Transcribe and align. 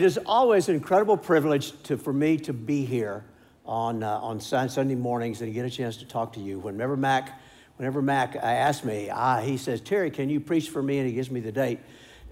It 0.00 0.04
is 0.04 0.18
always 0.24 0.70
an 0.70 0.76
incredible 0.76 1.18
privilege 1.18 1.74
to, 1.82 1.98
for 1.98 2.10
me 2.10 2.38
to 2.38 2.54
be 2.54 2.86
here 2.86 3.22
on, 3.66 4.02
uh, 4.02 4.18
on 4.20 4.40
Sunday 4.40 4.94
mornings 4.94 5.42
and 5.42 5.52
get 5.52 5.66
a 5.66 5.70
chance 5.70 5.98
to 5.98 6.06
talk 6.06 6.32
to 6.32 6.40
you. 6.40 6.58
Whenever 6.58 6.96
Mac, 6.96 7.38
whenever 7.76 8.00
Mac 8.00 8.34
asked 8.34 8.82
me, 8.82 9.10
ah, 9.10 9.42
he 9.42 9.58
says, 9.58 9.82
Terry, 9.82 10.10
can 10.10 10.30
you 10.30 10.40
preach 10.40 10.70
for 10.70 10.82
me? 10.82 11.00
And 11.00 11.06
he 11.06 11.12
gives 11.12 11.30
me 11.30 11.40
the 11.40 11.52
date. 11.52 11.80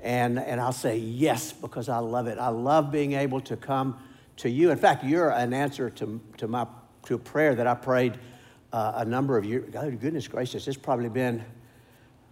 And, 0.02 0.38
and 0.38 0.62
I'll 0.62 0.72
say 0.72 0.96
yes 0.96 1.52
because 1.52 1.90
I 1.90 1.98
love 1.98 2.26
it. 2.26 2.38
I 2.38 2.48
love 2.48 2.90
being 2.90 3.12
able 3.12 3.42
to 3.42 3.54
come 3.54 3.98
to 4.38 4.48
you. 4.48 4.70
In 4.70 4.78
fact, 4.78 5.04
you're 5.04 5.28
an 5.28 5.52
answer 5.52 5.90
to, 5.90 6.22
to, 6.38 6.48
my, 6.48 6.66
to 7.04 7.16
a 7.16 7.18
prayer 7.18 7.54
that 7.54 7.66
I 7.66 7.74
prayed 7.74 8.18
uh, 8.72 8.92
a 8.94 9.04
number 9.04 9.36
of 9.36 9.44
years. 9.44 9.68
God, 9.70 10.00
goodness 10.00 10.26
gracious, 10.26 10.66
it's 10.68 10.78
probably 10.78 11.10
been 11.10 11.44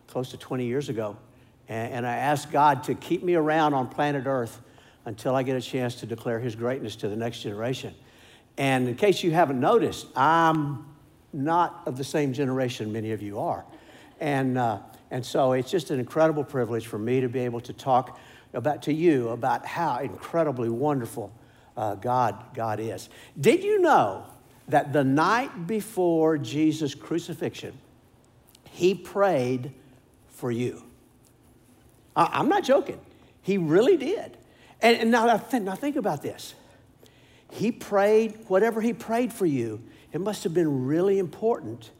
close 0.06 0.30
to 0.30 0.38
20 0.38 0.64
years 0.64 0.88
ago. 0.88 1.18
And 1.68 2.06
I 2.06 2.16
asked 2.16 2.50
God 2.50 2.84
to 2.84 2.94
keep 2.94 3.22
me 3.22 3.34
around 3.34 3.74
on 3.74 3.88
planet 3.88 4.24
Earth 4.24 4.62
until 5.06 5.34
I 5.34 5.42
get 5.42 5.56
a 5.56 5.60
chance 5.60 5.94
to 5.96 6.06
declare 6.06 6.38
his 6.38 6.54
greatness 6.54 6.96
to 6.96 7.08
the 7.08 7.16
next 7.16 7.40
generation. 7.40 7.94
And 8.58 8.88
in 8.88 8.96
case 8.96 9.22
you 9.22 9.30
haven't 9.30 9.60
noticed, 9.60 10.06
I'm 10.16 10.84
not 11.32 11.82
of 11.86 11.96
the 11.96 12.04
same 12.04 12.32
generation 12.32 12.92
many 12.92 13.12
of 13.12 13.22
you 13.22 13.38
are. 13.38 13.64
And, 14.20 14.58
uh, 14.58 14.80
and 15.10 15.24
so 15.24 15.52
it's 15.52 15.70
just 15.70 15.90
an 15.90 16.00
incredible 16.00 16.42
privilege 16.42 16.86
for 16.86 16.98
me 16.98 17.20
to 17.20 17.28
be 17.28 17.40
able 17.40 17.60
to 17.60 17.72
talk 17.72 18.18
about 18.52 18.82
to 18.82 18.92
you 18.92 19.28
about 19.28 19.64
how 19.64 19.98
incredibly 19.98 20.68
wonderful 20.68 21.32
uh, 21.76 21.94
God, 21.94 22.42
God 22.54 22.80
is. 22.80 23.08
Did 23.38 23.62
you 23.62 23.80
know 23.80 24.24
that 24.68 24.92
the 24.92 25.04
night 25.04 25.66
before 25.66 26.38
Jesus' 26.38 26.94
crucifixion, 26.94 27.74
he 28.70 28.94
prayed 28.94 29.72
for 30.28 30.50
you? 30.50 30.82
I, 32.16 32.30
I'm 32.32 32.48
not 32.48 32.64
joking. 32.64 32.98
He 33.42 33.58
really 33.58 33.96
did. 33.96 34.36
And, 34.80 34.96
and 34.96 35.10
now, 35.10 35.26
now 35.52 35.74
think 35.74 35.96
about 35.96 36.22
this. 36.22 36.54
He 37.50 37.72
prayed, 37.72 38.38
whatever 38.48 38.80
he 38.80 38.92
prayed 38.92 39.32
for 39.32 39.46
you, 39.46 39.80
it 40.12 40.20
must 40.20 40.44
have 40.44 40.54
been 40.54 40.86
really 40.86 41.18
important 41.18 41.90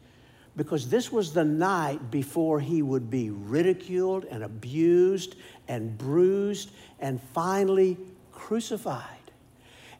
because 0.55 0.89
this 0.89 1.11
was 1.11 1.33
the 1.33 1.45
night 1.45 2.09
before 2.09 2.59
he 2.59 2.81
would 2.81 3.09
be 3.09 3.29
ridiculed 3.29 4.25
and 4.25 4.43
abused 4.43 5.35
and 5.67 5.97
bruised 5.97 6.71
and 6.99 7.21
finally 7.33 7.97
crucified. 8.31 9.03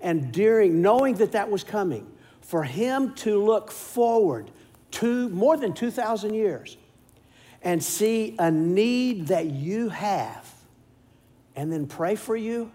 And 0.01 0.31
during, 0.31 0.81
knowing 0.81 1.15
that 1.15 1.31
that 1.33 1.49
was 1.49 1.63
coming, 1.63 2.11
for 2.41 2.63
him 2.63 3.13
to 3.13 3.43
look 3.43 3.71
forward 3.71 4.49
to 4.89 5.29
more 5.29 5.57
than 5.57 5.73
2,000 5.73 6.33
years 6.33 6.77
and 7.61 7.83
see 7.83 8.35
a 8.39 8.49
need 8.49 9.27
that 9.27 9.47
you 9.47 9.89
have 9.89 10.56
and 11.57 11.73
then 11.73 11.87
pray 11.87 12.15
for 12.15 12.37
you, 12.37 12.71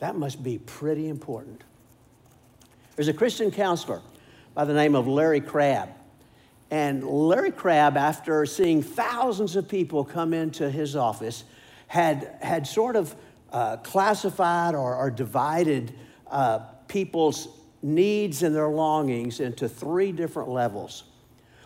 that 0.00 0.16
must 0.16 0.42
be 0.42 0.58
pretty 0.58 1.08
important. 1.08 1.62
There's 2.96 3.08
a 3.08 3.12
Christian 3.12 3.50
counselor 3.50 4.00
by 4.54 4.64
the 4.64 4.72
name 4.72 4.96
of 4.96 5.06
Larry 5.06 5.42
Crabb. 5.42 5.90
And 6.70 7.04
Larry 7.04 7.50
Crabb, 7.50 7.96
after 7.96 8.46
seeing 8.46 8.82
thousands 8.82 9.54
of 9.54 9.68
people 9.68 10.02
come 10.04 10.32
into 10.32 10.70
his 10.70 10.96
office, 10.96 11.44
had, 11.88 12.36
had 12.40 12.66
sort 12.66 12.96
of 12.96 13.14
uh, 13.52 13.76
classified 13.78 14.74
or, 14.74 14.96
or 14.96 15.10
divided 15.10 15.92
uh, 16.30 16.60
people's 16.88 17.48
needs 17.82 18.42
and 18.42 18.54
their 18.54 18.68
longings 18.68 19.40
into 19.40 19.68
three 19.68 20.10
different 20.10 20.48
levels. 20.48 21.04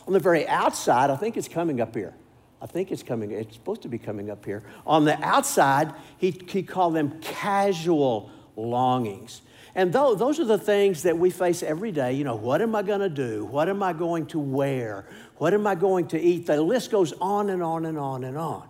On 0.06 0.12
the 0.12 0.18
very 0.18 0.48
outside, 0.48 1.10
I 1.10 1.16
think 1.16 1.36
it's 1.36 1.48
coming 1.48 1.80
up 1.80 1.94
here. 1.94 2.14
I 2.64 2.66
think 2.66 2.90
it's 2.90 3.02
coming, 3.02 3.30
it's 3.30 3.54
supposed 3.54 3.82
to 3.82 3.88
be 3.88 3.98
coming 3.98 4.30
up 4.30 4.42
here. 4.46 4.62
On 4.86 5.04
the 5.04 5.22
outside, 5.22 5.92
he, 6.16 6.30
he 6.48 6.62
called 6.62 6.94
them 6.94 7.20
casual 7.20 8.30
longings. 8.56 9.42
And 9.74 9.92
though, 9.92 10.14
those 10.14 10.40
are 10.40 10.46
the 10.46 10.56
things 10.56 11.02
that 11.02 11.18
we 11.18 11.28
face 11.28 11.62
every 11.62 11.92
day. 11.92 12.14
You 12.14 12.24
know, 12.24 12.36
what 12.36 12.62
am 12.62 12.74
I 12.74 12.80
going 12.80 13.00
to 13.00 13.10
do? 13.10 13.44
What 13.44 13.68
am 13.68 13.82
I 13.82 13.92
going 13.92 14.24
to 14.28 14.38
wear? 14.38 15.04
What 15.36 15.52
am 15.52 15.66
I 15.66 15.74
going 15.74 16.08
to 16.08 16.18
eat? 16.18 16.46
The 16.46 16.62
list 16.62 16.90
goes 16.90 17.12
on 17.20 17.50
and 17.50 17.62
on 17.62 17.84
and 17.84 17.98
on 17.98 18.24
and 18.24 18.38
on. 18.38 18.66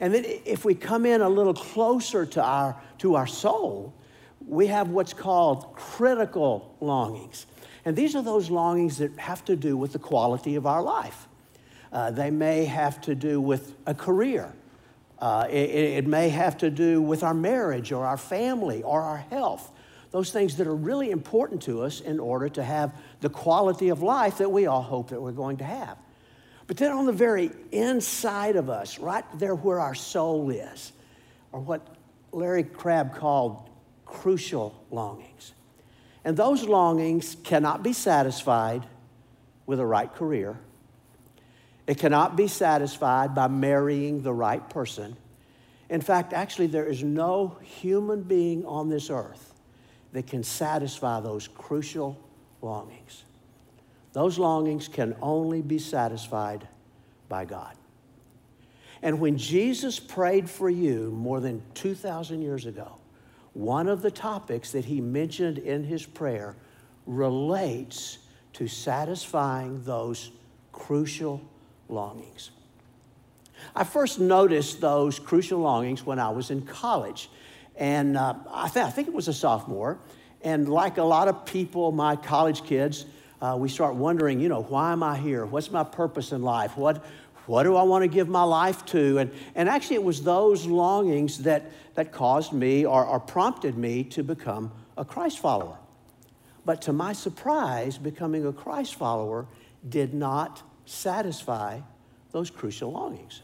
And 0.00 0.14
then 0.14 0.24
if 0.46 0.64
we 0.64 0.74
come 0.74 1.04
in 1.04 1.20
a 1.20 1.28
little 1.28 1.52
closer 1.52 2.24
to 2.24 2.42
our, 2.42 2.80
to 2.98 3.16
our 3.16 3.26
soul, 3.26 3.92
we 4.46 4.68
have 4.68 4.88
what's 4.88 5.12
called 5.12 5.74
critical 5.74 6.74
longings. 6.80 7.44
And 7.84 7.94
these 7.94 8.16
are 8.16 8.22
those 8.22 8.48
longings 8.48 8.96
that 8.96 9.18
have 9.18 9.44
to 9.44 9.56
do 9.56 9.76
with 9.76 9.92
the 9.92 9.98
quality 9.98 10.54
of 10.54 10.64
our 10.64 10.82
life. 10.82 11.28
Uh, 11.92 12.10
they 12.10 12.30
may 12.30 12.64
have 12.64 13.00
to 13.02 13.14
do 13.14 13.40
with 13.40 13.74
a 13.86 13.94
career. 13.94 14.52
Uh, 15.18 15.46
it, 15.48 15.70
it, 15.70 16.06
may 16.06 16.28
have 16.28 16.58
to 16.58 16.70
do 16.70 17.00
with 17.00 17.22
our 17.22 17.32
marriage 17.32 17.90
or 17.90 18.04
our 18.04 18.18
family 18.18 18.82
or 18.82 19.00
our 19.00 19.16
health. 19.16 19.70
Those 20.10 20.30
things 20.30 20.56
that 20.56 20.66
are 20.66 20.74
really 20.74 21.10
important 21.10 21.62
to 21.62 21.82
us 21.82 22.00
in 22.00 22.20
order 22.20 22.48
to 22.50 22.62
have 22.62 22.94
the 23.20 23.30
quality 23.30 23.88
of 23.88 24.02
life 24.02 24.38
that 24.38 24.50
we 24.50 24.66
all 24.66 24.82
hope 24.82 25.10
that 25.10 25.20
we're 25.20 25.32
going 25.32 25.56
to 25.58 25.64
have. 25.64 25.96
But 26.66 26.76
then 26.76 26.92
on 26.92 27.06
the 27.06 27.12
very 27.12 27.50
inside 27.72 28.56
of 28.56 28.68
us, 28.68 28.98
right 28.98 29.24
there 29.38 29.54
where 29.54 29.80
our 29.80 29.94
soul 29.94 30.50
is, 30.50 30.92
are 31.52 31.60
what 31.60 31.96
Larry 32.32 32.64
Crabb 32.64 33.14
called 33.14 33.70
crucial 34.04 34.84
longings. 34.90 35.54
And 36.24 36.36
those 36.36 36.64
longings 36.64 37.36
cannot 37.44 37.82
be 37.82 37.92
satisfied 37.92 38.86
with 39.64 39.80
a 39.80 39.86
right 39.86 40.12
career 40.12 40.58
it 41.86 41.98
cannot 41.98 42.36
be 42.36 42.48
satisfied 42.48 43.34
by 43.34 43.48
marrying 43.48 44.22
the 44.22 44.32
right 44.32 44.68
person. 44.70 45.16
In 45.88 46.00
fact, 46.00 46.32
actually, 46.32 46.66
there 46.66 46.86
is 46.86 47.02
no 47.02 47.56
human 47.62 48.22
being 48.22 48.66
on 48.66 48.88
this 48.88 49.08
earth 49.08 49.54
that 50.12 50.26
can 50.26 50.42
satisfy 50.42 51.20
those 51.20 51.48
crucial 51.48 52.18
longings. 52.60 53.24
Those 54.12 54.38
longings 54.38 54.88
can 54.88 55.14
only 55.22 55.62
be 55.62 55.78
satisfied 55.78 56.66
by 57.28 57.44
God. 57.44 57.76
And 59.02 59.20
when 59.20 59.36
Jesus 59.36 60.00
prayed 60.00 60.48
for 60.48 60.70
you 60.70 61.10
more 61.10 61.38
than 61.38 61.62
2,000 61.74 62.42
years 62.42 62.66
ago, 62.66 62.96
one 63.52 63.88
of 63.88 64.02
the 64.02 64.10
topics 64.10 64.72
that 64.72 64.86
he 64.86 65.00
mentioned 65.00 65.58
in 65.58 65.84
his 65.84 66.04
prayer 66.04 66.56
relates 67.06 68.18
to 68.54 68.66
satisfying 68.66 69.84
those 69.84 70.30
crucial 70.72 71.42
longings. 71.88 72.50
I 73.74 73.84
first 73.84 74.20
noticed 74.20 74.80
those 74.80 75.18
crucial 75.18 75.60
longings 75.60 76.04
when 76.04 76.18
I 76.18 76.30
was 76.30 76.50
in 76.50 76.62
college. 76.62 77.28
And 77.76 78.16
uh, 78.16 78.34
I, 78.50 78.68
th- 78.68 78.84
I, 78.84 78.90
think 78.90 79.08
it 79.08 79.14
was 79.14 79.28
a 79.28 79.32
sophomore. 79.32 79.98
And 80.42 80.68
like 80.68 80.98
a 80.98 81.02
lot 81.02 81.28
of 81.28 81.44
people, 81.44 81.92
my 81.92 82.16
college 82.16 82.64
kids, 82.64 83.06
uh, 83.40 83.56
we 83.58 83.68
start 83.68 83.94
wondering, 83.94 84.40
you 84.40 84.48
know, 84.48 84.62
why 84.62 84.92
am 84.92 85.02
I 85.02 85.18
here? 85.18 85.44
What's 85.44 85.70
my 85.70 85.84
purpose 85.84 86.32
in 86.32 86.42
life? 86.42 86.76
What, 86.76 87.04
what 87.46 87.64
do 87.64 87.76
I 87.76 87.82
want 87.82 88.02
to 88.02 88.08
give 88.08 88.28
my 88.28 88.42
life 88.42 88.84
to? 88.86 89.18
And, 89.18 89.30
and 89.54 89.68
actually, 89.68 89.96
it 89.96 90.04
was 90.04 90.22
those 90.22 90.66
longings 90.66 91.42
that, 91.42 91.70
that 91.94 92.12
caused 92.12 92.52
me 92.52 92.86
or, 92.86 93.04
or 93.04 93.20
prompted 93.20 93.76
me 93.76 94.04
to 94.04 94.22
become 94.22 94.72
a 94.96 95.04
Christ 95.04 95.38
follower. 95.38 95.76
But 96.64 96.82
to 96.82 96.92
my 96.92 97.12
surprise, 97.12 97.98
becoming 97.98 98.46
a 98.46 98.52
Christ 98.52 98.94
follower 98.94 99.46
did 99.88 100.14
not 100.14 100.62
satisfy 100.86 101.80
those 102.32 102.50
crucial 102.50 102.92
longings. 102.92 103.42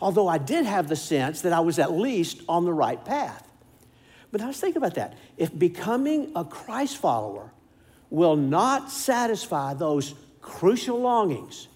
Although 0.00 0.28
I 0.28 0.38
did 0.38 0.64
have 0.64 0.88
the 0.88 0.96
sense 0.96 1.42
that 1.42 1.52
I 1.52 1.60
was 1.60 1.78
at 1.78 1.92
least 1.92 2.42
on 2.48 2.64
the 2.64 2.72
right 2.72 3.04
path. 3.04 3.46
But 4.30 4.40
now 4.40 4.46
let's 4.46 4.60
think 4.60 4.76
about 4.76 4.94
that. 4.94 5.16
If 5.36 5.56
becoming 5.56 6.32
a 6.36 6.44
Christ 6.44 6.96
follower 6.98 7.52
will 8.10 8.36
not 8.36 8.90
satisfy 8.90 9.74
those 9.74 10.14
crucial 10.40 11.00
longings, 11.00 11.68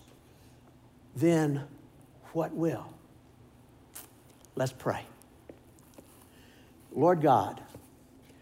then 1.16 1.64
what 2.32 2.52
will? 2.52 2.92
Let's 4.54 4.72
pray. 4.72 5.04
Lord 6.94 7.22
God, 7.22 7.60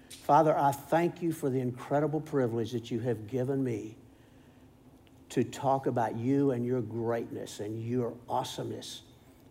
Father, 0.08 0.56
I 0.56 0.72
thank 0.72 1.22
you 1.22 1.32
for 1.32 1.48
the 1.50 1.60
incredible 1.60 2.20
privilege 2.20 2.72
that 2.72 2.90
you 2.90 3.00
have 3.00 3.28
given 3.28 3.62
me 3.62 3.96
to 5.30 5.44
talk 5.44 5.86
about 5.86 6.16
you 6.16 6.50
and 6.50 6.66
your 6.66 6.80
greatness 6.80 7.60
and 7.60 7.82
your 7.82 8.12
awesomeness 8.28 9.02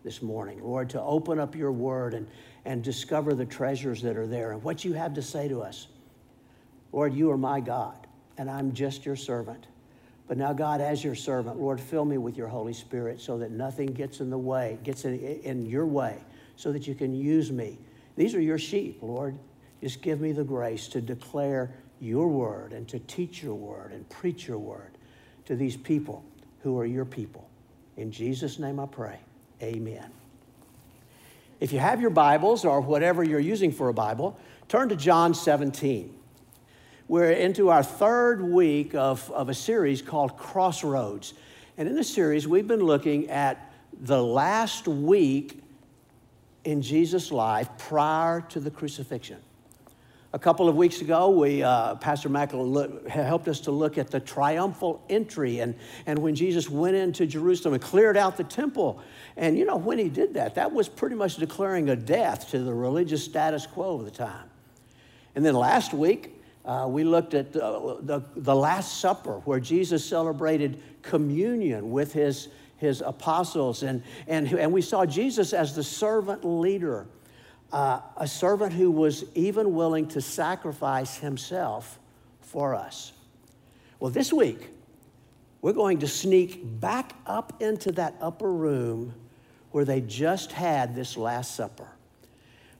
this 0.04 0.22
morning. 0.22 0.62
Lord, 0.62 0.90
to 0.90 1.00
open 1.00 1.38
up 1.38 1.54
your 1.54 1.72
word 1.72 2.14
and, 2.14 2.26
and 2.64 2.82
discover 2.82 3.34
the 3.34 3.46
treasures 3.46 4.02
that 4.02 4.16
are 4.16 4.26
there 4.26 4.52
and 4.52 4.62
what 4.62 4.84
you 4.84 4.92
have 4.92 5.14
to 5.14 5.22
say 5.22 5.48
to 5.48 5.62
us. 5.62 5.88
Lord, 6.92 7.14
you 7.14 7.30
are 7.30 7.38
my 7.38 7.60
God, 7.60 8.06
and 8.36 8.50
I'm 8.50 8.72
just 8.72 9.04
your 9.04 9.16
servant. 9.16 9.66
But 10.28 10.36
now, 10.38 10.52
God, 10.52 10.80
as 10.80 11.02
your 11.02 11.14
servant, 11.14 11.58
Lord, 11.58 11.80
fill 11.80 12.04
me 12.04 12.18
with 12.18 12.36
your 12.36 12.48
Holy 12.48 12.72
Spirit 12.72 13.20
so 13.20 13.38
that 13.38 13.50
nothing 13.50 13.88
gets 13.88 14.20
in 14.20 14.30
the 14.30 14.38
way, 14.38 14.78
gets 14.84 15.04
in, 15.04 15.18
in 15.18 15.66
your 15.66 15.86
way, 15.86 16.18
so 16.56 16.72
that 16.72 16.86
you 16.86 16.94
can 16.94 17.14
use 17.14 17.50
me. 17.50 17.78
These 18.16 18.34
are 18.34 18.40
your 18.40 18.58
sheep, 18.58 18.98
Lord. 19.02 19.36
Just 19.82 20.02
give 20.02 20.20
me 20.20 20.32
the 20.32 20.44
grace 20.44 20.88
to 20.88 21.00
declare 21.00 21.74
your 22.00 22.28
word 22.28 22.72
and 22.72 22.86
to 22.88 22.98
teach 22.98 23.42
your 23.42 23.54
word 23.54 23.92
and 23.92 24.08
preach 24.08 24.46
your 24.46 24.58
word 24.58 24.98
to 25.50 25.56
these 25.56 25.76
people 25.76 26.22
who 26.62 26.78
are 26.78 26.86
your 26.86 27.04
people. 27.04 27.44
In 27.96 28.12
Jesus' 28.12 28.60
name 28.60 28.78
I 28.78 28.86
pray. 28.86 29.18
Amen. 29.60 30.08
if 31.58 31.72
you 31.72 31.80
have 31.80 32.00
your 32.00 32.10
Bibles 32.10 32.64
or 32.64 32.80
whatever 32.80 33.24
you're 33.24 33.40
using 33.40 33.72
for 33.72 33.88
a 33.88 33.92
Bible, 33.92 34.38
turn 34.68 34.88
to 34.90 34.96
John 34.96 35.34
17. 35.34 36.14
We're 37.08 37.32
into 37.32 37.68
our 37.68 37.82
third 37.82 38.40
week 38.40 38.94
of, 38.94 39.28
of 39.32 39.48
a 39.48 39.54
series 39.54 40.02
called 40.02 40.36
Crossroads. 40.36 41.34
And 41.76 41.88
in 41.88 41.96
this 41.96 42.14
series, 42.14 42.46
we've 42.46 42.68
been 42.68 42.84
looking 42.84 43.28
at 43.28 43.72
the 44.00 44.22
last 44.22 44.86
week 44.86 45.60
in 46.62 46.80
Jesus' 46.80 47.32
life 47.32 47.68
prior 47.76 48.40
to 48.50 48.60
the 48.60 48.70
crucifixion. 48.70 49.38
A 50.32 50.38
couple 50.38 50.68
of 50.68 50.76
weeks 50.76 51.00
ago, 51.00 51.28
we, 51.30 51.64
uh, 51.64 51.96
Pastor 51.96 52.28
Mack 52.28 52.52
helped 52.52 53.48
us 53.48 53.58
to 53.62 53.72
look 53.72 53.98
at 53.98 54.12
the 54.12 54.20
triumphal 54.20 55.02
entry 55.08 55.58
and, 55.58 55.74
and 56.06 56.20
when 56.20 56.36
Jesus 56.36 56.70
went 56.70 56.94
into 56.94 57.26
Jerusalem 57.26 57.74
and 57.74 57.82
cleared 57.82 58.16
out 58.16 58.36
the 58.36 58.44
temple. 58.44 59.02
And 59.36 59.58
you 59.58 59.64
know, 59.64 59.76
when 59.76 59.98
he 59.98 60.08
did 60.08 60.34
that, 60.34 60.54
that 60.54 60.70
was 60.70 60.88
pretty 60.88 61.16
much 61.16 61.36
declaring 61.36 61.88
a 61.88 61.96
death 61.96 62.50
to 62.50 62.60
the 62.60 62.72
religious 62.72 63.24
status 63.24 63.66
quo 63.66 63.98
of 63.98 64.04
the 64.04 64.10
time. 64.12 64.48
And 65.34 65.44
then 65.44 65.54
last 65.54 65.92
week, 65.92 66.40
uh, 66.64 66.86
we 66.88 67.02
looked 67.02 67.34
at 67.34 67.52
the, 67.52 67.98
the, 68.02 68.22
the 68.36 68.54
Last 68.54 69.00
Supper, 69.00 69.40
where 69.46 69.58
Jesus 69.58 70.04
celebrated 70.04 70.80
communion 71.02 71.90
with 71.90 72.12
his, 72.12 72.48
his 72.76 73.00
apostles. 73.00 73.82
And, 73.82 74.04
and, 74.28 74.46
and 74.52 74.72
we 74.72 74.82
saw 74.82 75.04
Jesus 75.04 75.52
as 75.52 75.74
the 75.74 75.82
servant 75.82 76.44
leader 76.44 77.08
uh, 77.72 78.00
a 78.16 78.26
servant 78.26 78.72
who 78.72 78.90
was 78.90 79.24
even 79.34 79.74
willing 79.74 80.06
to 80.08 80.20
sacrifice 80.20 81.16
himself 81.16 81.98
for 82.40 82.74
us. 82.74 83.12
Well, 83.98 84.10
this 84.10 84.32
week, 84.32 84.68
we're 85.62 85.72
going 85.72 85.98
to 85.98 86.08
sneak 86.08 86.80
back 86.80 87.12
up 87.26 87.62
into 87.62 87.92
that 87.92 88.14
upper 88.20 88.50
room 88.50 89.14
where 89.72 89.84
they 89.84 90.00
just 90.00 90.52
had 90.52 90.94
this 90.94 91.16
Last 91.16 91.54
Supper. 91.54 91.88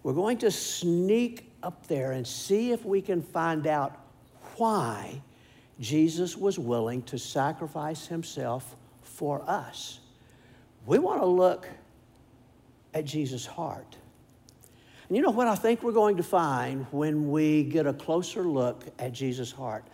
We're 0.03 0.15
going 0.15 0.39
to 0.39 0.51
sneak 0.51 1.53
up 1.63 1.87
there 1.87 2.13
and 2.13 2.27
see 2.27 2.73
if 2.73 2.85
we 2.85 3.03
can 3.03 3.23
find 3.23 3.67
out 3.67 3.99
why 4.57 5.21
Jesus 5.79 6.37
was 6.37 6.59
willing 6.59 7.03
to 7.03 7.19
sacrifice 7.19 8.07
himself 8.07 8.77
for 9.03 9.43
us. 9.49 10.01
We 10.87 10.99
want 10.99 11.21
to 11.21 11.27
look 11.27 11.69
at 12.95 13.05
Jesus' 13.05 13.47
heart. 13.47 13.97
And 15.11 15.17
you 15.17 15.25
know 15.25 15.31
what 15.33 15.49
I 15.49 15.57
think 15.57 15.83
we're 15.83 15.91
going 15.91 16.19
to 16.19 16.23
find 16.23 16.87
when 16.93 17.33
we 17.33 17.65
get 17.65 17.85
a 17.85 17.93
closer 17.93 18.45
look 18.45 18.85
at 18.97 19.12
Jesus' 19.12 19.51
heart? 19.51 19.85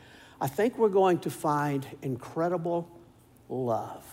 I 0.42 0.46
think 0.46 0.76
we're 0.76 0.90
going 0.90 1.20
to 1.20 1.30
find 1.30 1.86
incredible 2.02 2.86
love 3.48 4.04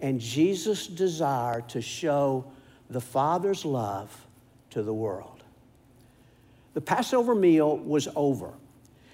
and 0.00 0.20
Jesus' 0.20 0.86
desire 0.86 1.62
to 1.62 1.80
show 1.80 2.44
the 2.90 3.00
Father's 3.00 3.64
love 3.64 4.26
to 4.70 4.82
the 4.82 4.94
world. 4.94 5.42
The 6.74 6.80
Passover 6.80 7.34
meal 7.34 7.76
was 7.76 8.08
over, 8.16 8.52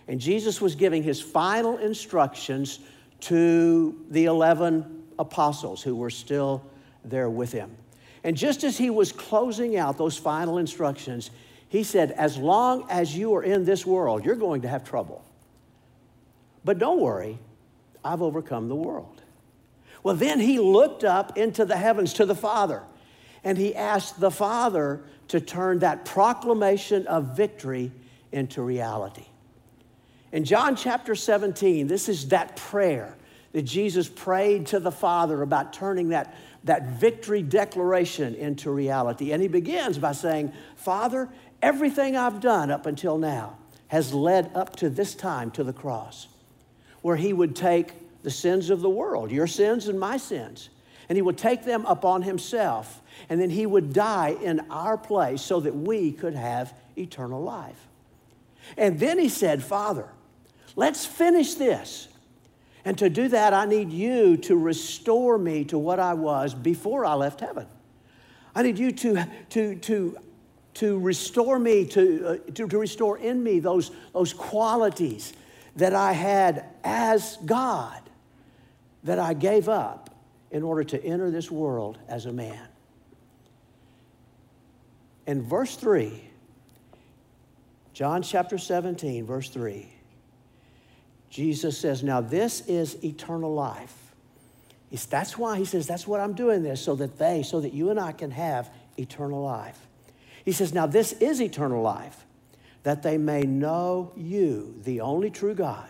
and 0.07 0.21
Jesus 0.21 0.61
was 0.61 0.75
giving 0.75 1.03
his 1.03 1.19
final 1.19 1.79
instructions 1.79 2.81
to 3.21 4.05
the 4.11 4.27
11 4.27 5.05
apostles 5.19 5.83
who 5.83 5.97
were 5.97 6.11
still 6.11 6.63
there 7.05 7.29
with 7.29 7.53
him. 7.53 7.71
And 8.29 8.37
just 8.37 8.63
as 8.63 8.77
he 8.77 8.91
was 8.91 9.11
closing 9.11 9.79
out 9.79 9.97
those 9.97 10.19
final 10.19 10.59
instructions, 10.59 11.31
he 11.71 11.83
said, 11.83 12.11
As 12.11 12.37
long 12.37 12.85
as 12.91 13.17
you 13.17 13.35
are 13.35 13.43
in 13.43 13.65
this 13.65 13.87
world, 13.87 14.23
you're 14.23 14.35
going 14.35 14.61
to 14.61 14.69
have 14.69 14.85
trouble. 14.85 15.25
But 16.63 16.79
don't 16.79 17.01
worry, 17.01 17.39
I've 18.05 18.21
overcome 18.21 18.69
the 18.69 18.75
world. 18.75 19.23
Well, 20.03 20.15
then 20.15 20.41
he 20.41 20.59
looked 20.59 21.05
up 21.05 21.39
into 21.39 21.65
the 21.65 21.79
heavens 21.79 22.13
to 22.15 22.27
the 22.27 22.35
Father, 22.35 22.83
and 23.45 23.57
he 23.57 23.75
asked 23.75 24.21
the 24.21 24.31
Father 24.31 25.01
to 25.29 25.41
turn 25.41 25.79
that 25.79 26.05
proclamation 26.05 27.07
of 27.07 27.35
victory 27.35 27.93
into 28.31 28.61
reality. 28.61 29.25
In 30.33 30.45
John 30.45 30.77
chapter 30.77 31.15
17, 31.15 31.87
this 31.87 32.11
is 32.11 32.29
that 32.29 32.57
prayer 32.57 33.17
that 33.53 33.63
Jesus 33.63 34.09
prayed 34.09 34.67
to 34.67 34.81
the 34.81 34.93
Father 34.93 35.43
about 35.43 35.73
turning 35.73 36.11
that 36.11 36.35
that 36.65 36.89
victory 36.91 37.43
declaration 37.43 38.35
into 38.35 38.71
reality. 38.71 39.33
And 39.33 39.41
he 39.41 39.49
begins 39.49 39.99
by 39.99 40.13
saying, 40.13 40.53
Father, 40.77 41.29
everything 41.63 42.17
I've 42.17 42.41
done 42.41 42.71
up 42.71 42.87
until 42.87 43.19
now 43.19 43.57
has 43.89 44.13
led 44.13 44.51
up 44.55 44.77
to 44.77 44.91
this 44.91 45.15
time 45.15 45.51
to 45.53 45.65
the 45.65 45.73
cross, 45.73 46.29
where 47.01 47.17
he 47.17 47.33
would 47.33 47.57
take 47.57 47.95
the 48.23 48.31
sins 48.31 48.71
of 48.71 48.81
the 48.81 48.91
world, 48.91 49.31
your 49.31 49.47
sins 49.47 49.89
and 49.89 49.99
my 49.99 50.17
sins, 50.17 50.69
and 51.09 51.17
he 51.17 51.23
would 51.23 51.39
take 51.39 51.65
them 51.65 51.87
upon 51.87 52.23
himself, 52.23 53.01
and 53.29 53.41
then 53.41 53.51
he 53.51 53.65
would 53.65 53.93
die 53.93 54.37
in 54.43 54.61
our 54.69 54.99
place 54.99 55.41
so 55.41 55.61
that 55.61 55.75
we 55.75 56.13
could 56.13 56.35
have 56.35 56.75
eternal 56.99 57.41
life. 57.41 57.87
And 58.77 59.01
then 59.01 59.19
he 59.19 59.31
said, 59.31 59.63
Father, 59.63 60.09
let's 60.77 61.07
finish 61.07 61.55
this. 61.55 62.09
And 62.85 62.97
to 62.99 63.11
do 63.11 63.29
that, 63.29 63.53
I 63.53 63.65
need 63.65 63.91
you 63.91 64.37
to 64.39 64.57
restore 64.57 65.39
me 65.39 65.65
to 65.67 65.79
what 65.79 65.99
I 65.99 66.15
was 66.15 66.55
before 66.55 67.05
I 67.05 67.15
left 67.15 67.41
heaven. 67.41 67.67
I 68.55 68.63
need 68.63 68.79
you 68.79 68.93
to, 68.93 69.29
to, 69.51 69.75
to, 69.77 70.19
to 70.75 70.99
restore 70.99 71.59
me, 71.59 71.87
to, 71.87 72.27
uh, 72.27 72.53
to, 72.53 72.69
to 72.69 72.79
restore 72.79 73.19
in 73.19 73.43
me 73.43 73.61
those, 73.61 73.91
those 74.13 74.33
qualities 74.33 75.33
that 75.77 75.95
I 75.95 76.13
had 76.13 76.65
as 76.85 77.37
God 77.45 78.03
that 79.05 79.19
I 79.19 79.35
gave 79.35 79.69
up 79.69 80.11
in 80.51 80.63
order 80.63 80.83
to 80.85 81.05
enter 81.05 81.31
this 81.31 81.51
world 81.51 81.99
as 82.09 82.27
a 82.27 82.33
man. 82.33 82.67
In 85.27 85.43
verse 85.43 85.77
3, 85.77 86.25
John 87.93 88.23
chapter 88.23 88.59
17, 88.59 89.27
verse 89.27 89.51
3, 89.51 89.89
Jesus 91.31 91.79
says, 91.79 92.03
Now 92.03 92.21
this 92.21 92.63
is 92.67 93.03
eternal 93.05 93.53
life. 93.53 93.95
That's 95.11 95.37
why 95.37 95.59
he 95.59 95.65
says, 95.65 95.87
That's 95.87 96.07
what 96.07 96.21
I'm 96.21 96.33
doing 96.33 96.63
this, 96.63 96.81
so 96.81 96.95
that 96.97 97.19
they, 97.19 97.43
so 97.43 97.61
that 97.61 97.73
you 97.73 97.91
and 97.91 98.01
I 98.01 98.13
can 98.13 98.31
have 98.31 98.71
eternal 98.97 99.43
life. 99.43 99.79
He 100.45 100.53
says, 100.53 100.73
Now 100.73 100.87
this 100.87 101.13
is 101.13 101.43
eternal 101.43 101.83
life, 101.83 102.25
that 102.83 103.03
they 103.03 103.19
may 103.19 103.43
know 103.43 104.13
you, 104.17 104.75
the 104.85 105.01
only 105.01 105.31
true 105.31 105.55
God, 105.55 105.89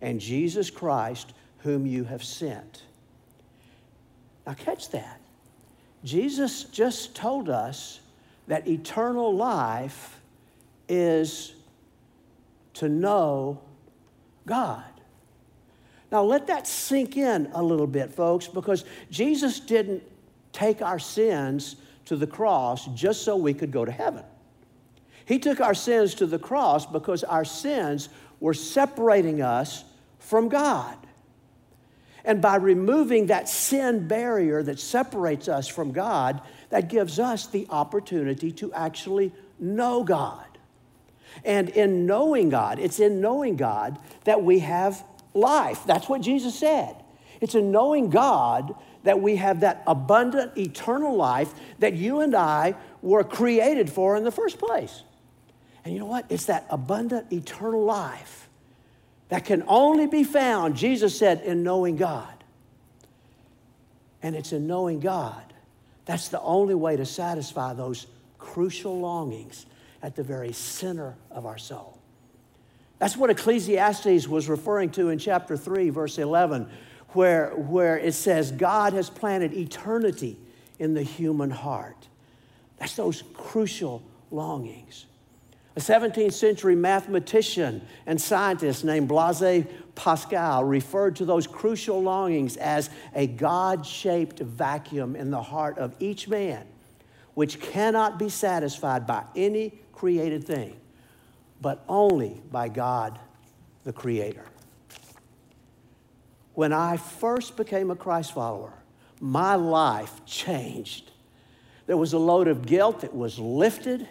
and 0.00 0.20
Jesus 0.20 0.70
Christ, 0.70 1.32
whom 1.58 1.86
you 1.86 2.04
have 2.04 2.22
sent. 2.22 2.82
Now, 4.46 4.54
catch 4.54 4.90
that. 4.90 5.20
Jesus 6.04 6.64
just 6.64 7.16
told 7.16 7.48
us 7.48 8.00
that 8.46 8.68
eternal 8.68 9.34
life 9.34 10.20
is 10.88 11.54
to 12.74 12.88
know 12.88 13.60
God. 14.46 14.84
Now, 16.12 16.22
let 16.22 16.46
that 16.46 16.66
sink 16.66 17.16
in 17.16 17.50
a 17.52 17.62
little 17.62 17.86
bit, 17.86 18.12
folks, 18.12 18.46
because 18.46 18.84
Jesus 19.10 19.58
didn't 19.58 20.02
take 20.52 20.80
our 20.80 20.98
sins 20.98 21.76
to 22.04 22.16
the 22.16 22.26
cross 22.26 22.86
just 22.94 23.22
so 23.22 23.36
we 23.36 23.54
could 23.54 23.72
go 23.72 23.84
to 23.84 23.90
heaven. 23.92 24.22
He 25.26 25.38
took 25.38 25.60
our 25.60 25.74
sins 25.74 26.14
to 26.16 26.26
the 26.26 26.38
cross 26.38 26.86
because 26.86 27.24
our 27.24 27.44
sins 27.44 28.10
were 28.40 28.54
separating 28.54 29.42
us 29.42 29.84
from 30.18 30.48
God. 30.48 30.96
And 32.24 32.40
by 32.40 32.56
removing 32.56 33.26
that 33.26 33.48
sin 33.48 34.06
barrier 34.06 34.62
that 34.62 34.78
separates 34.78 35.48
us 35.48 35.68
from 35.68 35.92
God, 35.92 36.40
that 36.70 36.88
gives 36.88 37.18
us 37.18 37.46
the 37.46 37.66
opportunity 37.70 38.50
to 38.52 38.72
actually 38.72 39.32
know 39.58 40.04
God. 40.04 40.46
And 41.44 41.68
in 41.70 42.06
knowing 42.06 42.50
God, 42.50 42.78
it's 42.78 43.00
in 43.00 43.20
knowing 43.20 43.56
God 43.56 43.98
that 44.24 44.42
we 44.42 44.60
have 44.60 45.02
life. 45.32 45.82
That's 45.86 46.08
what 46.08 46.20
Jesus 46.20 46.58
said. 46.58 46.96
It's 47.40 47.54
in 47.54 47.72
knowing 47.72 48.10
God 48.10 48.74
that 49.02 49.20
we 49.20 49.36
have 49.36 49.60
that 49.60 49.82
abundant 49.86 50.56
eternal 50.56 51.16
life 51.16 51.52
that 51.78 51.94
you 51.94 52.20
and 52.20 52.34
I 52.34 52.74
were 53.02 53.24
created 53.24 53.90
for 53.90 54.16
in 54.16 54.24
the 54.24 54.30
first 54.30 54.58
place. 54.58 55.02
And 55.84 55.92
you 55.92 56.00
know 56.00 56.06
what? 56.06 56.24
It's 56.30 56.46
that 56.46 56.66
abundant 56.70 57.32
eternal 57.32 57.84
life 57.84 58.48
that 59.28 59.44
can 59.44 59.62
only 59.66 60.06
be 60.06 60.24
found, 60.24 60.76
Jesus 60.76 61.18
said, 61.18 61.42
in 61.42 61.62
knowing 61.62 61.96
God. 61.96 62.32
And 64.22 64.34
it's 64.34 64.52
in 64.52 64.66
knowing 64.66 65.00
God. 65.00 65.42
That's 66.06 66.28
the 66.28 66.40
only 66.40 66.74
way 66.74 66.96
to 66.96 67.04
satisfy 67.04 67.74
those 67.74 68.06
crucial 68.38 68.98
longings 68.98 69.66
at 70.04 70.14
the 70.14 70.22
very 70.22 70.52
center 70.52 71.16
of 71.30 71.46
our 71.46 71.56
soul. 71.56 71.98
That's 72.98 73.16
what 73.16 73.30
Ecclesiastes 73.30 74.28
was 74.28 74.50
referring 74.50 74.90
to 74.90 75.08
in 75.08 75.18
chapter 75.18 75.56
3, 75.56 75.88
verse 75.88 76.18
11, 76.18 76.68
where, 77.14 77.52
where 77.56 77.96
it 77.96 78.12
says, 78.12 78.52
God 78.52 78.92
has 78.92 79.08
planted 79.08 79.54
eternity 79.54 80.36
in 80.78 80.92
the 80.92 81.02
human 81.02 81.48
heart. 81.48 82.06
That's 82.76 82.96
those 82.96 83.22
crucial 83.32 84.02
longings. 84.30 85.06
A 85.74 85.80
17th 85.80 86.34
century 86.34 86.76
mathematician 86.76 87.80
and 88.04 88.20
scientist 88.20 88.84
named 88.84 89.08
Blaise 89.08 89.64
Pascal 89.94 90.64
referred 90.64 91.16
to 91.16 91.24
those 91.24 91.46
crucial 91.46 92.02
longings 92.02 92.58
as 92.58 92.90
a 93.14 93.26
God 93.26 93.86
shaped 93.86 94.38
vacuum 94.40 95.16
in 95.16 95.30
the 95.30 95.42
heart 95.42 95.78
of 95.78 95.94
each 95.98 96.28
man 96.28 96.66
which 97.34 97.60
cannot 97.60 98.18
be 98.18 98.28
satisfied 98.28 99.06
by 99.06 99.24
any 99.34 99.72
created 99.94 100.44
thing, 100.44 100.76
but 101.60 101.84
only 101.88 102.42
by 102.50 102.68
God, 102.68 103.18
the 103.84 103.92
Creator. 103.92 104.44
When 106.54 106.72
I 106.72 106.96
first 106.96 107.56
became 107.56 107.90
a 107.90 107.96
Christ 107.96 108.32
follower, 108.32 108.72
my 109.20 109.54
life 109.54 110.24
changed. 110.24 111.10
There 111.86 111.96
was 111.96 112.12
a 112.12 112.18
load 112.18 112.48
of 112.48 112.66
guilt 112.66 113.00
that 113.00 113.14
was 113.14 113.38
lifted. 113.38 114.08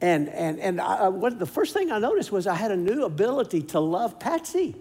And, 0.00 0.28
and, 0.28 0.58
and 0.58 0.80
I, 0.80 1.08
what, 1.08 1.38
the 1.38 1.46
first 1.46 1.74
thing 1.74 1.92
I 1.92 1.98
noticed 1.98 2.32
was 2.32 2.46
I 2.46 2.54
had 2.54 2.70
a 2.70 2.76
new 2.76 3.04
ability 3.04 3.62
to 3.62 3.80
love 3.80 4.18
Patsy, 4.18 4.74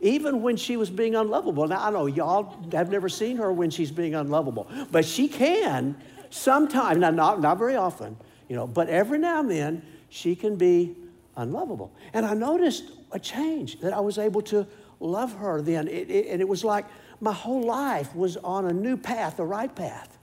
even 0.00 0.42
when 0.42 0.56
she 0.56 0.76
was 0.76 0.90
being 0.90 1.14
unlovable. 1.14 1.66
Now, 1.66 1.84
I 1.84 1.90
know 1.90 2.06
y'all 2.06 2.56
have 2.72 2.90
never 2.90 3.08
seen 3.08 3.38
her 3.38 3.52
when 3.52 3.70
she's 3.70 3.90
being 3.90 4.14
unlovable, 4.14 4.68
but 4.90 5.04
she 5.04 5.28
can 5.28 5.96
sometimes, 6.30 6.98
now, 6.98 7.10
not, 7.10 7.40
not 7.40 7.58
very 7.58 7.76
often, 7.76 8.16
you 8.48 8.56
know, 8.56 8.66
but 8.66 8.88
every 8.88 9.18
now 9.18 9.40
and 9.40 9.50
then 9.50 9.82
she 10.08 10.34
can 10.34 10.56
be 10.56 10.96
unlovable. 11.36 11.92
And 12.12 12.24
I 12.24 12.34
noticed 12.34 12.84
a 13.12 13.18
change 13.18 13.80
that 13.80 13.92
I 13.92 14.00
was 14.00 14.18
able 14.18 14.42
to 14.42 14.66
love 15.00 15.34
her 15.34 15.62
then. 15.62 15.88
It, 15.88 16.10
it, 16.10 16.26
and 16.28 16.40
it 16.40 16.48
was 16.48 16.64
like 16.64 16.86
my 17.20 17.32
whole 17.32 17.62
life 17.62 18.14
was 18.14 18.36
on 18.38 18.66
a 18.66 18.72
new 18.72 18.96
path, 18.96 19.36
the 19.36 19.44
right 19.44 19.74
path. 19.74 20.18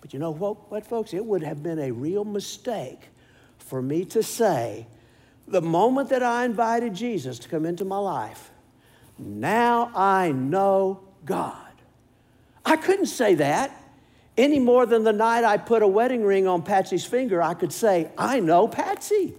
But 0.00 0.12
you 0.12 0.18
know 0.18 0.30
what, 0.30 0.70
what, 0.70 0.86
folks? 0.86 1.12
It 1.12 1.24
would 1.24 1.42
have 1.42 1.62
been 1.62 1.78
a 1.78 1.90
real 1.90 2.24
mistake 2.24 3.08
for 3.58 3.82
me 3.82 4.04
to 4.06 4.22
say, 4.22 4.86
the 5.46 5.60
moment 5.60 6.08
that 6.10 6.22
I 6.22 6.44
invited 6.44 6.94
Jesus 6.94 7.38
to 7.40 7.48
come 7.48 7.66
into 7.66 7.84
my 7.84 7.98
life, 7.98 8.50
now 9.18 9.90
I 9.94 10.32
know 10.32 11.00
God. 11.24 11.56
I 12.64 12.76
couldn't 12.76 13.06
say 13.06 13.34
that 13.34 13.70
any 14.40 14.58
more 14.58 14.86
than 14.86 15.04
the 15.04 15.12
night 15.12 15.44
I 15.44 15.58
put 15.58 15.82
a 15.82 15.86
wedding 15.86 16.24
ring 16.24 16.46
on 16.46 16.62
Patsy's 16.62 17.04
finger, 17.04 17.42
I 17.42 17.52
could 17.52 17.72
say, 17.72 18.10
I 18.16 18.40
know 18.40 18.66
Patsy. 18.66 19.34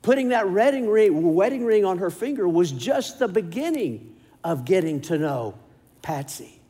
Putting 0.00 0.28
that 0.28 0.48
wedding 0.48 0.88
ring, 0.88 1.34
wedding 1.34 1.64
ring 1.64 1.84
on 1.84 1.98
her 1.98 2.08
finger 2.08 2.48
was 2.48 2.70
just 2.70 3.18
the 3.18 3.26
beginning 3.26 4.14
of 4.44 4.64
getting 4.64 5.00
to 5.02 5.18
know 5.18 5.58
Patsy. 6.02 6.60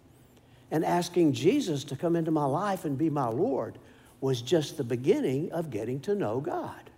And 0.70 0.82
asking 0.82 1.34
Jesus 1.34 1.84
to 1.84 1.96
come 1.96 2.16
into 2.16 2.30
my 2.30 2.46
life 2.46 2.86
and 2.86 2.96
be 2.96 3.10
my 3.10 3.28
Lord 3.28 3.78
was 4.22 4.40
just 4.40 4.78
the 4.78 4.84
beginning 4.84 5.52
of 5.52 5.70
getting 5.70 6.00
to 6.00 6.14
know 6.14 6.40
God. 6.40 6.90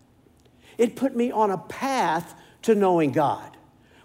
It 0.78 0.94
put 0.94 1.16
me 1.16 1.32
on 1.32 1.50
a 1.50 1.58
path 1.58 2.34
to 2.62 2.76
knowing 2.76 3.10
God. 3.10 3.56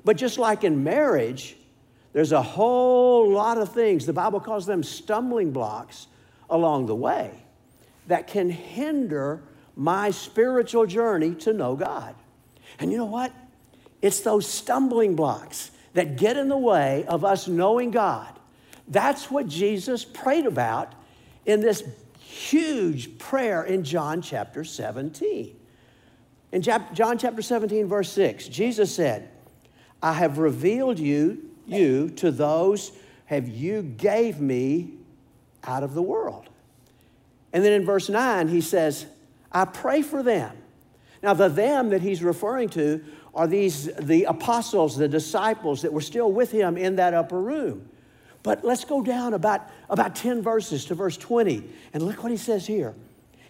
But 0.03 0.17
just 0.17 0.39
like 0.39 0.63
in 0.63 0.83
marriage, 0.83 1.57
there's 2.15 2.31
a 2.31 2.41
whole 2.41 3.29
lot 3.29 3.57
of 3.57 3.73
things, 3.73 4.05
the 4.05 4.13
Bible 4.13 4.39
calls 4.39 4.65
them 4.65 4.83
stumbling 4.83 5.51
blocks 5.51 6.07
along 6.49 6.85
the 6.85 6.95
way, 6.95 7.29
that 8.07 8.27
can 8.27 8.49
hinder 8.49 9.43
my 9.75 10.11
spiritual 10.11 10.85
journey 10.85 11.35
to 11.35 11.51
know 11.51 11.75
God. 11.75 12.15
And 12.79 12.89
you 12.89 12.97
know 12.97 13.03
what? 13.03 13.33
It's 14.01 14.21
those 14.21 14.47
stumbling 14.47 15.17
blocks 15.17 15.71
that 15.93 16.15
get 16.15 16.37
in 16.37 16.47
the 16.47 16.57
way 16.57 17.03
of 17.05 17.25
us 17.25 17.49
knowing 17.49 17.91
God. 17.91 18.31
That's 18.87 19.29
what 19.29 19.49
Jesus 19.49 20.05
prayed 20.05 20.45
about 20.45 20.95
in 21.45 21.59
this 21.59 21.83
huge 22.17 23.17
prayer 23.17 23.61
in 23.61 23.83
John 23.83 24.21
chapter 24.21 24.63
17. 24.63 25.53
In 26.53 26.61
John 26.61 27.17
chapter 27.17 27.41
17, 27.41 27.87
verse 27.87 28.09
6, 28.13 28.47
Jesus 28.47 28.95
said, 28.95 29.29
I 30.01 30.13
have 30.13 30.37
revealed 30.37 30.97
you, 30.97 31.44
you 31.67 32.09
to 32.11 32.31
those 32.31 32.91
have 33.25 33.47
you 33.47 33.81
gave 33.81 34.39
me 34.39 34.91
out 35.63 35.83
of 35.83 35.93
the 35.93 36.01
world. 36.01 36.47
And 37.53 37.63
then 37.63 37.73
in 37.73 37.85
verse 37.85 38.09
9, 38.09 38.47
he 38.47 38.61
says, 38.61 39.05
I 39.51 39.65
pray 39.65 40.01
for 40.01 40.21
them 40.21 40.55
now, 41.25 41.33
the 41.33 41.49
them 41.49 41.89
that 41.89 42.03
he's 42.03 42.21
referring 42.21 42.69
to 42.69 43.03
are 43.33 43.47
these 43.47 43.85
the 43.95 44.25
apostles, 44.25 44.95
the 44.95 45.07
disciples 45.07 45.81
that 45.81 45.91
were 45.91 46.01
still 46.01 46.31
with 46.31 46.51
him 46.51 46.77
in 46.77 46.97
that 46.97 47.15
upper 47.15 47.41
room. 47.41 47.89
But 48.43 48.63
let's 48.63 48.85
go 48.85 49.01
down 49.01 49.33
about, 49.33 49.67
about 49.89 50.15
10 50.15 50.43
verses 50.43 50.85
to 50.85 50.93
verse 50.93 51.17
20. 51.17 51.63
And 51.93 52.03
look 52.03 52.21
what 52.21 52.31
he 52.31 52.37
says 52.37 52.67
here. 52.67 52.93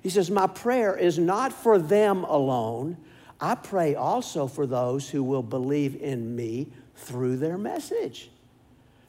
He 0.01 0.09
says, 0.09 0.31
My 0.31 0.47
prayer 0.47 0.95
is 0.95 1.19
not 1.19 1.51
for 1.51 1.77
them 1.77 2.23
alone. 2.23 2.95
I 3.41 3.55
pray 3.55 3.93
also 3.93 4.47
for 4.47 4.65
those 4.65 5.09
who 5.09 5.21
will 5.21 5.43
believe 5.43 6.01
in 6.01 6.33
me 6.33 6.69
through 6.95 7.37
their 7.37 7.57
message. 7.57 8.29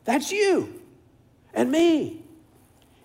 That's 0.05 0.31
you 0.31 0.81
and 1.55 1.71
me. 1.71 2.23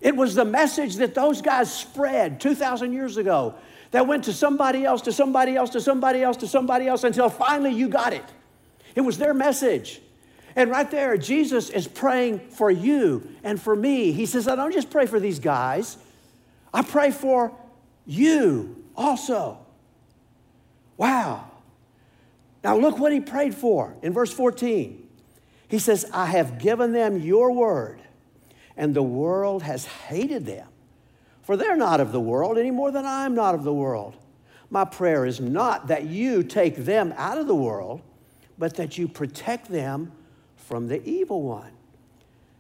It 0.02 0.16
was 0.16 0.36
the 0.36 0.46
message 0.46 0.96
that 0.96 1.14
those 1.14 1.42
guys 1.42 1.74
spread 1.74 2.40
2,000 2.42 2.94
years 2.94 3.18
ago 3.18 3.56
that 3.92 4.08
went 4.08 4.24
to 4.26 4.34
somebody 4.34 4.84
else, 4.84 5.04
to 5.04 5.12
somebody 5.12 5.56
else, 5.56 5.70
to 5.72 5.82
somebody 5.82 6.24
else, 6.24 6.38
to 6.38 6.48
somebody 6.48 6.88
else 6.88 7.04
until 7.04 7.30
finally 7.30 7.72
you 7.72 7.88
got 7.88 8.14
it. 8.14 8.26
It 8.96 9.02
was 9.02 9.18
their 9.18 9.34
message. 9.34 10.02
And 10.56 10.70
right 10.70 10.90
there, 10.90 11.18
Jesus 11.18 11.70
is 11.70 11.88
praying 11.88 12.40
for 12.50 12.72
you 12.72 13.36
and 13.44 13.62
for 13.62 13.76
me. 13.76 14.12
He 14.12 14.26
says, 14.26 14.48
I 14.48 14.56
don't 14.56 14.74
just 14.74 14.90
pray 14.90 15.06
for 15.06 15.20
these 15.20 15.40
guys, 15.40 15.98
I 16.74 16.82
pray 16.82 17.12
for 17.12 17.52
you 18.06 18.84
also. 18.96 19.60
Wow. 20.98 21.51
Now, 22.64 22.78
look 22.78 23.00
what 23.00 23.12
he 23.12 23.20
prayed 23.20 23.56
for 23.56 23.96
in 24.02 24.14
verse 24.14 24.32
14. 24.32 25.08
He 25.68 25.80
says, 25.80 26.06
I 26.14 26.26
have 26.28 26.60
given 26.60 26.92
them 26.92 27.18
your 27.20 27.52
word, 27.52 28.02
and 28.78 28.94
the 28.94 29.04
world 29.04 29.64
has 29.64 29.86
hated 29.86 30.46
them 30.46 30.68
for 31.52 31.58
they're 31.58 31.76
not 31.76 32.00
of 32.00 32.12
the 32.12 32.20
world 32.20 32.58
any 32.58 32.72
more 32.72 32.92
than 32.92 33.06
I'm 33.06 33.36
not 33.36 33.56
of 33.56 33.64
the 33.64 33.74
world. 33.74 34.16
My 34.70 34.86
prayer 34.86 35.26
is 35.26 35.42
not 35.42 35.88
that 35.88 36.06
you 36.06 36.44
take 36.44 36.78
them 36.78 37.14
out 37.18 37.38
of 37.38 37.48
the 37.48 37.56
world, 37.56 38.02
but 38.58 38.76
that 38.76 38.98
you 38.98 39.08
protect 39.08 39.68
them 39.68 40.12
from 40.56 40.88
the 40.88 41.04
evil 41.04 41.42
one. 41.42 41.72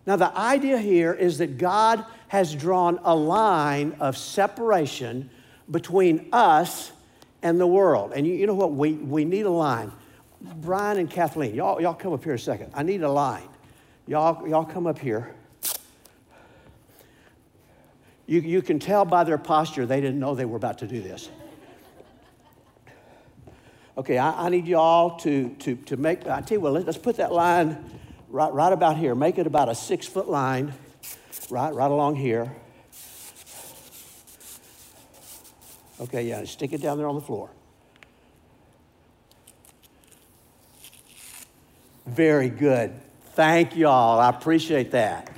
Now, 0.05 0.15
the 0.15 0.35
idea 0.37 0.77
here 0.79 1.13
is 1.13 1.37
that 1.37 1.57
God 1.57 2.03
has 2.27 2.53
drawn 2.53 2.99
a 3.03 3.15
line 3.15 3.95
of 3.99 4.17
separation 4.17 5.29
between 5.69 6.27
us 6.33 6.91
and 7.43 7.59
the 7.59 7.67
world. 7.67 8.13
And 8.15 8.25
you, 8.25 8.33
you 8.33 8.47
know 8.47 8.53
what? 8.53 8.71
We, 8.73 8.93
we 8.93 9.25
need 9.25 9.45
a 9.45 9.51
line. 9.51 9.91
Brian 10.41 10.97
and 10.97 11.09
Kathleen, 11.09 11.53
y'all, 11.53 11.81
y'all 11.81 11.93
come 11.93 12.13
up 12.13 12.23
here 12.23 12.33
a 12.33 12.39
second. 12.39 12.71
I 12.73 12.83
need 12.83 13.03
a 13.03 13.11
line. 13.11 13.47
Y'all, 14.07 14.47
y'all 14.47 14.65
come 14.65 14.87
up 14.87 14.99
here. 14.99 15.35
You, 18.25 18.39
you 18.39 18.61
can 18.61 18.79
tell 18.79 19.05
by 19.05 19.23
their 19.23 19.37
posture 19.37 19.85
they 19.85 20.01
didn't 20.01 20.19
know 20.19 20.35
they 20.35 20.45
were 20.45 20.57
about 20.57 20.77
to 20.79 20.87
do 20.87 21.01
this. 21.01 21.29
Okay, 23.97 24.17
I, 24.17 24.45
I 24.45 24.49
need 24.49 24.67
y'all 24.67 25.17
to, 25.19 25.49
to, 25.59 25.75
to 25.75 25.97
make, 25.97 26.25
I 26.25 26.41
tell 26.41 26.57
you 26.57 26.61
what, 26.61 26.73
let's 26.85 26.97
put 26.97 27.17
that 27.17 27.31
line 27.31 27.77
right, 28.29 28.51
right 28.51 28.71
about 28.71 28.97
here. 28.97 29.13
Make 29.15 29.37
it 29.37 29.45
about 29.45 29.69
a 29.69 29.75
six 29.75 30.07
foot 30.07 30.29
line, 30.29 30.73
right, 31.49 31.73
right 31.73 31.91
along 31.91 32.15
here. 32.15 32.51
Okay, 36.01 36.23
yeah, 36.23 36.43
stick 36.45 36.73
it 36.73 36.81
down 36.81 36.97
there 36.97 37.07
on 37.07 37.15
the 37.15 37.21
floor. 37.21 37.49
Very 42.07 42.49
good. 42.49 42.93
Thank 43.33 43.75
y'all. 43.75 44.19
I 44.19 44.29
appreciate 44.29 44.91
that. 44.91 45.29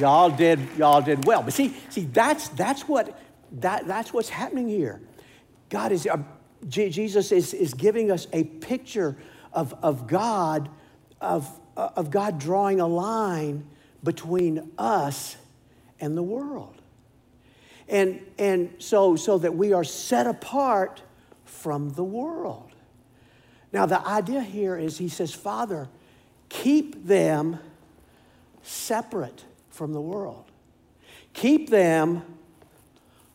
Y'all 0.00 0.30
did, 0.30 0.58
y'all 0.76 1.00
did 1.00 1.24
well. 1.24 1.42
But 1.42 1.52
see, 1.52 1.76
see, 1.90 2.04
that's 2.04 2.48
that's 2.48 2.88
what 2.88 3.18
that, 3.52 3.86
that's 3.86 4.12
what's 4.12 4.28
happening 4.28 4.68
here. 4.68 5.00
God 5.68 5.92
is 5.92 6.06
uh, 6.06 6.18
J- 6.68 6.90
Jesus 6.90 7.32
is, 7.32 7.54
is 7.54 7.74
giving 7.74 8.10
us 8.10 8.26
a 8.32 8.44
picture 8.44 9.16
of, 9.52 9.74
of 9.82 10.06
God, 10.06 10.68
of, 11.20 11.48
uh, 11.76 11.90
of 11.96 12.10
God 12.10 12.38
drawing 12.38 12.80
a 12.80 12.86
line 12.86 13.68
between 14.02 14.72
us 14.78 15.36
and 16.00 16.16
the 16.16 16.22
world. 16.22 16.80
And, 17.88 18.20
and 18.38 18.74
so, 18.78 19.16
so 19.16 19.38
that 19.38 19.54
we 19.54 19.72
are 19.72 19.84
set 19.84 20.26
apart 20.26 21.02
from 21.44 21.90
the 21.90 22.04
world. 22.04 22.72
Now, 23.72 23.86
the 23.86 24.04
idea 24.06 24.40
here 24.40 24.76
is 24.76 24.98
he 24.98 25.08
says, 25.08 25.32
Father, 25.32 25.88
keep 26.48 27.06
them 27.06 27.58
separate 28.62 29.44
from 29.70 29.92
the 29.92 30.00
world. 30.00 30.44
Keep 31.32 31.70
them 31.70 32.22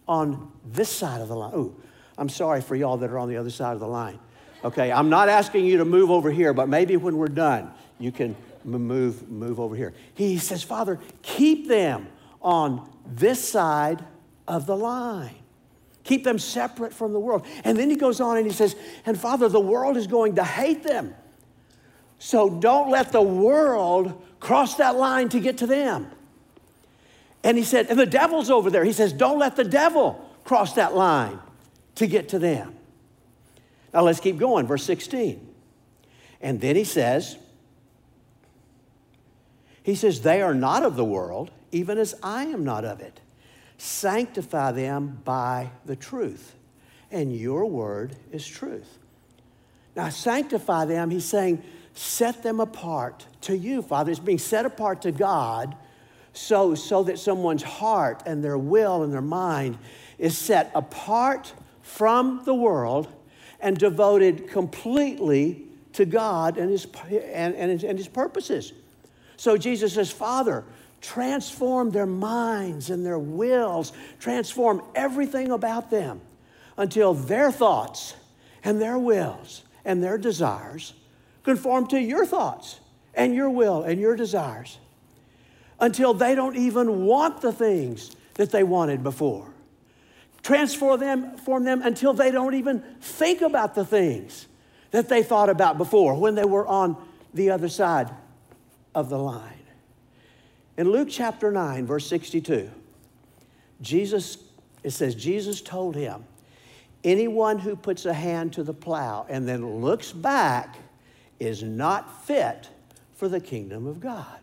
on 0.08 0.52
this 0.66 0.90
side 0.90 1.22
of 1.22 1.28
the 1.28 1.36
line. 1.36 1.54
Ooh, 1.54 1.76
I'm 2.18 2.30
sorry 2.30 2.62
for 2.62 2.76
y'all 2.76 2.98
that 2.98 3.10
are 3.10 3.20
on 3.20 3.30
the 3.30 3.38
other 3.38 3.50
side 3.50 3.74
of 3.74 3.80
the 3.80 3.88
line. 3.88 4.20
Okay, 4.64 4.92
I'm 4.92 5.10
not 5.10 5.30
asking 5.30 5.66
you 5.66 5.78
to 5.78 5.86
move 5.86 6.12
over 6.12 6.30
here, 6.30 6.54
but 6.54 6.68
maybe 6.68 6.98
when 6.98 7.18
we're 7.18 7.28
done, 7.28 7.72
you 8.00 8.12
can 8.12 8.36
move, 8.64 9.30
move 9.30 9.60
over 9.60 9.76
here. 9.76 9.94
He 10.14 10.38
says, 10.38 10.64
Father, 10.64 11.00
keep 11.22 11.68
them 11.68 12.08
on 12.42 12.90
this 13.06 13.48
side 13.48 14.04
of 14.52 14.66
the 14.66 14.76
line. 14.76 15.36
Keep 16.04 16.24
them 16.26 16.38
separate 16.38 16.94
from 16.94 17.14
the 17.14 17.20
world. 17.20 17.46
And 17.64 17.78
then 17.78 17.90
he 17.90 17.96
goes 17.96 18.20
on 18.20 18.38
and 18.38 18.46
he 18.46 18.52
says, 18.52 18.76
And 19.06 19.18
Father, 19.18 19.48
the 19.48 19.60
world 19.60 19.96
is 19.98 20.08
going 20.08 20.36
to 20.36 20.44
hate 20.44 20.84
them. 20.84 21.16
So 22.20 22.50
don't 22.50 22.92
let 22.92 23.12
the 23.12 23.22
world 23.22 24.22
cross 24.40 24.76
that 24.76 24.98
line 24.98 25.30
to 25.30 25.40
get 25.40 25.60
to 25.60 25.68
them. 25.68 26.12
And 27.44 27.58
he 27.58 27.64
said, 27.64 27.88
and 27.88 27.98
the 27.98 28.06
devil's 28.06 28.52
over 28.52 28.70
there. 28.70 28.84
He 28.84 28.94
says, 28.94 29.14
don't 29.14 29.40
let 29.40 29.56
the 29.56 29.64
devil 29.64 30.30
cross 30.44 30.74
that 30.74 30.94
line 30.94 31.40
to 31.96 32.06
get 32.06 32.30
to 32.30 32.40
them. 32.40 32.76
Now 33.94 34.02
let's 34.02 34.20
keep 34.20 34.38
going, 34.38 34.68
verse 34.68 34.84
16. 34.84 35.48
And 36.42 36.62
then 36.62 36.76
he 36.76 36.84
says, 36.84 37.38
he 39.82 39.96
says, 39.96 40.22
they 40.22 40.42
are 40.44 40.54
not 40.54 40.84
of 40.84 40.96
the 40.96 41.06
world, 41.06 41.50
even 41.72 41.98
as 41.98 42.14
I 42.22 42.46
am 42.46 42.64
not 42.64 42.86
of 42.86 43.00
it. 43.00 43.20
Sanctify 43.84 44.74
them 44.74 45.20
by 45.26 45.72
the 45.86 45.96
truth, 45.96 46.54
and 47.10 47.36
your 47.36 47.66
word 47.66 48.16
is 48.32 48.46
truth. 48.46 49.00
Now, 49.96 50.10
sanctify 50.10 50.86
them, 50.86 51.10
he's 51.10 51.26
saying, 51.26 51.64
set 51.96 52.44
them 52.44 52.60
apart 52.60 53.26
to 53.42 53.58
you, 53.58 53.82
Father. 53.82 54.12
It's 54.12 54.20
being 54.20 54.38
set 54.38 54.68
apart 54.68 55.02
to 55.02 55.12
God 55.12 55.76
so, 56.32 56.76
so 56.76 57.02
that 57.06 57.18
someone's 57.18 57.64
heart 57.64 58.22
and 58.28 58.44
their 58.44 58.56
will 58.56 59.02
and 59.02 59.12
their 59.12 59.20
mind 59.20 59.80
is 60.20 60.38
set 60.38 60.70
apart 60.76 61.52
from 61.82 62.44
the 62.46 62.54
world 62.54 63.12
and 63.60 63.76
devoted 63.76 64.48
completely 64.48 65.64
to 65.94 66.06
God 66.06 66.60
and 66.60 66.70
his, 66.70 66.86
and, 67.10 67.56
and, 67.56 67.72
his, 67.72 67.84
and 67.84 67.98
his 67.98 68.08
purposes. 68.08 68.74
So 69.38 69.58
Jesus 69.58 69.96
says, 69.96 70.12
Father, 70.12 70.66
transform 71.02 71.90
their 71.90 72.06
minds 72.06 72.90
and 72.90 73.06
their 73.06 73.20
wills, 73.20 73.92
transform 74.20 74.82
everything 74.96 75.52
about 75.52 75.90
them 75.90 76.22
until 76.78 77.14
their 77.14 77.52
thoughts 77.52 78.16
and 78.64 78.82
their 78.82 78.98
wills 78.98 79.64
and 79.84 80.04
their 80.04 80.18
desires 80.18 80.94
conform 81.44 81.88
to 81.88 82.00
your 82.00 82.26
thoughts 82.26 82.80
and 83.14 83.34
your 83.34 83.50
will 83.50 83.84
and 83.84 84.00
your 84.00 84.16
desires 84.16 84.78
until 85.80 86.14
they 86.14 86.36
don't 86.36 86.56
even 86.56 87.06
want 87.06 87.42
the 87.42 87.52
things 87.52 88.16
that 88.36 88.52
they 88.52 88.64
wanted 88.64 89.04
before. 89.04 89.52
Transform 90.44 91.00
them, 91.00 91.38
form 91.38 91.64
them 91.64 91.82
until 91.82 92.14
they 92.14 92.32
don't 92.32 92.54
even 92.54 92.82
think 93.02 93.42
about 93.42 93.76
the 93.76 93.86
things 93.86 94.48
that 94.92 95.10
they 95.10 95.24
thought 95.24 95.50
about 95.50 95.78
before 95.78 96.16
when 96.16 96.36
they 96.36 96.46
were 96.46 96.68
on 96.68 96.96
the 97.34 97.50
other 97.50 97.70
side 97.70 98.10
of 98.94 99.10
the 99.10 99.18
line. 99.18 99.61
In 100.82 100.90
Luke 100.90 101.10
chapter 101.12 101.52
9, 101.52 101.86
verse 101.86 102.08
62, 102.08 102.68
Jesus, 103.84 104.40
it 104.82 104.90
says, 104.90 105.14
Jesus 105.14 105.62
told 105.62 105.96
him, 105.96 106.24
Anyone 107.04 107.60
who 107.60 107.76
puts 107.76 108.08
a 108.08 108.14
hand 108.16 108.54
to 108.54 108.64
the 108.64 108.74
plow 108.74 109.28
and 109.30 109.48
then 109.48 109.80
looks 109.80 110.12
back 110.12 110.80
is 111.40 111.62
not 111.62 112.26
fit 112.26 112.68
for 113.14 113.30
the 113.30 113.40
kingdom 113.40 113.86
of 113.86 114.00
God. 114.00 114.40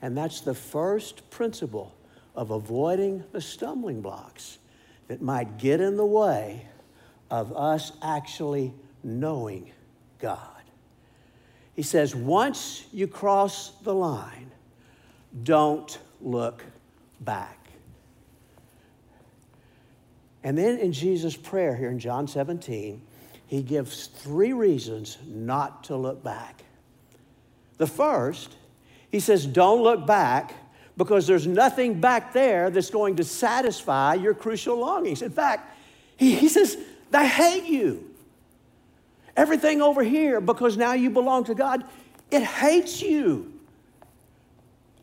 And 0.00 0.16
that's 0.16 0.40
the 0.40 0.54
first 0.54 1.28
principle 1.28 1.94
of 2.34 2.52
avoiding 2.52 3.22
the 3.32 3.42
stumbling 3.42 4.00
blocks 4.00 4.56
that 5.08 5.20
might 5.20 5.58
get 5.58 5.82
in 5.82 5.98
the 5.98 6.06
way 6.06 6.66
of 7.30 7.54
us 7.54 7.92
actually 8.00 8.72
knowing 9.04 9.72
God. 10.20 10.62
He 11.76 11.82
says, 11.82 12.14
once 12.16 12.86
you 12.94 13.06
cross 13.06 13.72
the 13.82 13.94
line, 13.94 14.49
don't 15.42 15.98
look 16.20 16.64
back. 17.20 17.56
And 20.42 20.56
then 20.56 20.78
in 20.78 20.92
Jesus' 20.92 21.36
prayer 21.36 21.76
here 21.76 21.90
in 21.90 21.98
John 21.98 22.26
17, 22.26 23.02
he 23.46 23.62
gives 23.62 24.06
three 24.06 24.52
reasons 24.52 25.18
not 25.26 25.84
to 25.84 25.96
look 25.96 26.22
back. 26.22 26.64
The 27.78 27.86
first, 27.86 28.54
he 29.10 29.20
says, 29.20 29.46
don't 29.46 29.82
look 29.82 30.06
back 30.06 30.54
because 30.96 31.26
there's 31.26 31.46
nothing 31.46 32.00
back 32.00 32.32
there 32.32 32.70
that's 32.70 32.90
going 32.90 33.16
to 33.16 33.24
satisfy 33.24 34.14
your 34.14 34.34
crucial 34.34 34.78
longings. 34.78 35.22
In 35.22 35.30
fact, 35.30 35.76
he, 36.16 36.34
he 36.34 36.48
says, 36.48 36.76
they 37.10 37.26
hate 37.26 37.64
you. 37.64 38.10
Everything 39.36 39.80
over 39.82 40.02
here, 40.02 40.40
because 40.40 40.76
now 40.76 40.92
you 40.92 41.10
belong 41.10 41.44
to 41.44 41.54
God, 41.54 41.84
it 42.30 42.42
hates 42.42 43.00
you. 43.00 43.52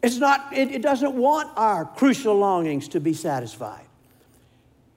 It's 0.03 0.17
not, 0.17 0.53
it, 0.53 0.71
it 0.71 0.81
doesn't 0.81 1.13
want 1.13 1.49
our 1.57 1.85
crucial 1.85 2.35
longings 2.35 2.87
to 2.89 2.99
be 2.99 3.13
satisfied. 3.13 3.85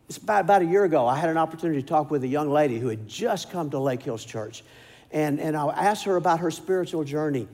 It's 0.09 0.19
about, 0.19 0.41
about 0.43 0.63
a 0.63 0.67
year 0.67 0.85
ago, 0.85 1.07
I 1.07 1.17
had 1.17 1.31
an 1.31 1.39
opportunity 1.39 1.81
to 1.81 1.87
talk 1.87 2.11
with 2.11 2.25
a 2.25 2.29
young 2.29 2.51
lady 2.51 2.79
who 2.79 2.89
had 2.89 3.09
just 3.09 3.51
come 3.51 3.71
to 3.71 3.79
Lake 3.79 4.03
Hills 4.03 4.25
Church. 4.25 4.65
And, 5.13 5.41
and 5.41 5.57
I 5.57 5.69
asked 5.69 6.05
her 6.05 6.17
about 6.17 6.41
her 6.41 6.51
spiritual 6.51 7.05
journey. 7.05 7.49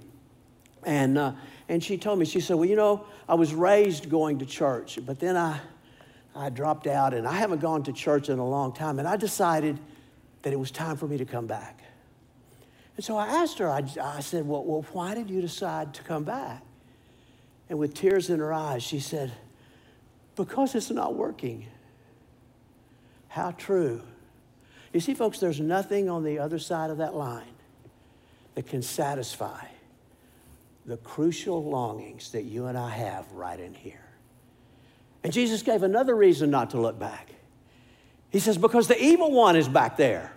And, 0.82 1.18
uh, 1.18 1.32
and 1.68 1.82
she 1.82 1.98
told 1.98 2.18
me, 2.18 2.24
she 2.24 2.40
said, 2.40 2.54
Well, 2.54 2.68
you 2.68 2.76
know, 2.76 3.06
I 3.28 3.34
was 3.34 3.52
raised 3.52 4.08
going 4.08 4.38
to 4.38 4.46
church, 4.46 4.98
but 5.04 5.18
then 5.20 5.36
I, 5.36 5.60
I 6.34 6.48
dropped 6.48 6.86
out 6.86 7.12
and 7.12 7.26
I 7.26 7.32
haven't 7.32 7.60
gone 7.60 7.82
to 7.84 7.92
church 7.92 8.28
in 8.28 8.38
a 8.38 8.46
long 8.46 8.72
time. 8.72 8.98
And 8.98 9.08
I 9.08 9.16
decided 9.16 9.78
that 10.42 10.52
it 10.52 10.58
was 10.58 10.70
time 10.70 10.96
for 10.96 11.06
me 11.06 11.18
to 11.18 11.24
come 11.24 11.46
back. 11.46 11.82
And 12.96 13.04
so 13.04 13.16
I 13.16 13.26
asked 13.26 13.58
her, 13.58 13.68
I, 13.68 13.82
I 14.02 14.20
said, 14.20 14.46
well, 14.46 14.64
well, 14.64 14.84
why 14.92 15.14
did 15.14 15.28
you 15.28 15.40
decide 15.40 15.92
to 15.94 16.02
come 16.02 16.24
back? 16.24 16.62
And 17.68 17.78
with 17.78 17.94
tears 17.94 18.30
in 18.30 18.38
her 18.38 18.52
eyes, 18.52 18.82
she 18.82 19.00
said, 19.00 19.32
Because 20.36 20.74
it's 20.74 20.90
not 20.90 21.14
working. 21.14 21.66
How 23.28 23.50
true. 23.50 24.02
You 24.92 25.00
see, 25.00 25.14
folks, 25.14 25.40
there's 25.40 25.60
nothing 25.60 26.08
on 26.08 26.24
the 26.24 26.38
other 26.38 26.58
side 26.58 26.90
of 26.90 26.98
that 26.98 27.14
line 27.14 27.44
that 28.54 28.66
can 28.66 28.82
satisfy 28.82 29.66
the 30.86 30.96
crucial 30.98 31.62
longings 31.62 32.30
that 32.30 32.44
you 32.44 32.66
and 32.66 32.78
I 32.78 32.90
have 32.90 33.30
right 33.32 33.58
in 33.58 33.74
here. 33.74 34.06
And 35.24 35.32
Jesus 35.32 35.62
gave 35.62 35.82
another 35.82 36.14
reason 36.14 36.50
not 36.50 36.70
to 36.70 36.80
look 36.80 36.98
back. 36.98 37.30
He 38.30 38.38
says, 38.38 38.56
Because 38.56 38.88
the 38.88 39.02
evil 39.02 39.32
one 39.32 39.56
is 39.56 39.68
back 39.68 39.96
there 39.96 40.32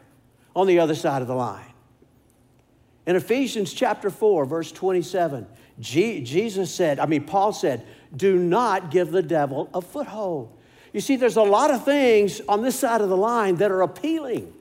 on 0.56 0.68
the 0.68 0.80
other 0.80 0.96
side 0.96 1.22
of 1.22 1.28
the 1.28 1.36
line. 1.36 1.66
In 3.06 3.16
Ephesians 3.16 3.72
chapter 3.72 4.10
4, 4.10 4.46
verse 4.46 4.72
27, 4.72 5.48
Jesus 5.80 6.74
said, 6.74 7.00
I 7.00 7.06
mean, 7.06 7.24
Paul 7.24 7.54
said, 7.54 7.86
do 8.16 8.38
not 8.38 8.92
give 8.92 9.12
the 9.12 9.22
devil 9.22 9.70
a 9.74 9.82
foothold. 9.82 10.56
You 10.94 11.02
see, 11.02 11.16
there's 11.16 11.38
a 11.38 11.44
lot 11.44 11.72
of 11.72 11.86
things 11.86 12.42
on 12.50 12.62
this 12.62 12.78
side 12.78 13.02
of 13.02 13.10
the 13.10 13.18
line 13.18 13.56
that 13.58 13.72
are 13.72 13.82
appealing, 13.82 14.52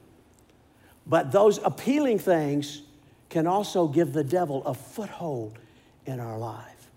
but 1.07 1.33
those 1.33 1.59
appealing 1.65 2.19
things 2.19 2.83
can 3.31 3.47
also 3.47 3.89
give 3.89 4.13
the 4.13 4.25
devil 4.25 4.65
a 4.65 4.75
foothold 4.75 5.59
in 6.07 6.21
our 6.21 6.39
life. 6.39 6.91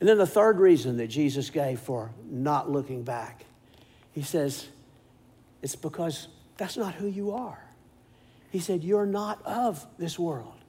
And 0.00 0.08
then 0.08 0.18
the 0.18 0.26
third 0.26 0.58
reason 0.58 0.96
that 0.96 1.06
Jesus 1.06 1.48
gave 1.50 1.78
for 1.78 2.10
not 2.28 2.70
looking 2.70 3.04
back, 3.04 3.44
he 4.10 4.22
says, 4.22 4.66
it's 5.62 5.76
because 5.76 6.26
that's 6.56 6.76
not 6.76 6.94
who 6.94 7.06
you 7.06 7.30
are. 7.30 7.62
He 8.50 8.58
said, 8.58 8.84
You're 8.84 9.06
not 9.06 9.40
of 9.46 9.86
this 9.98 10.18
world. 10.18 10.61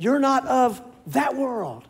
You're 0.00 0.18
not 0.18 0.46
of 0.46 0.80
that 1.08 1.36
world. 1.36 1.86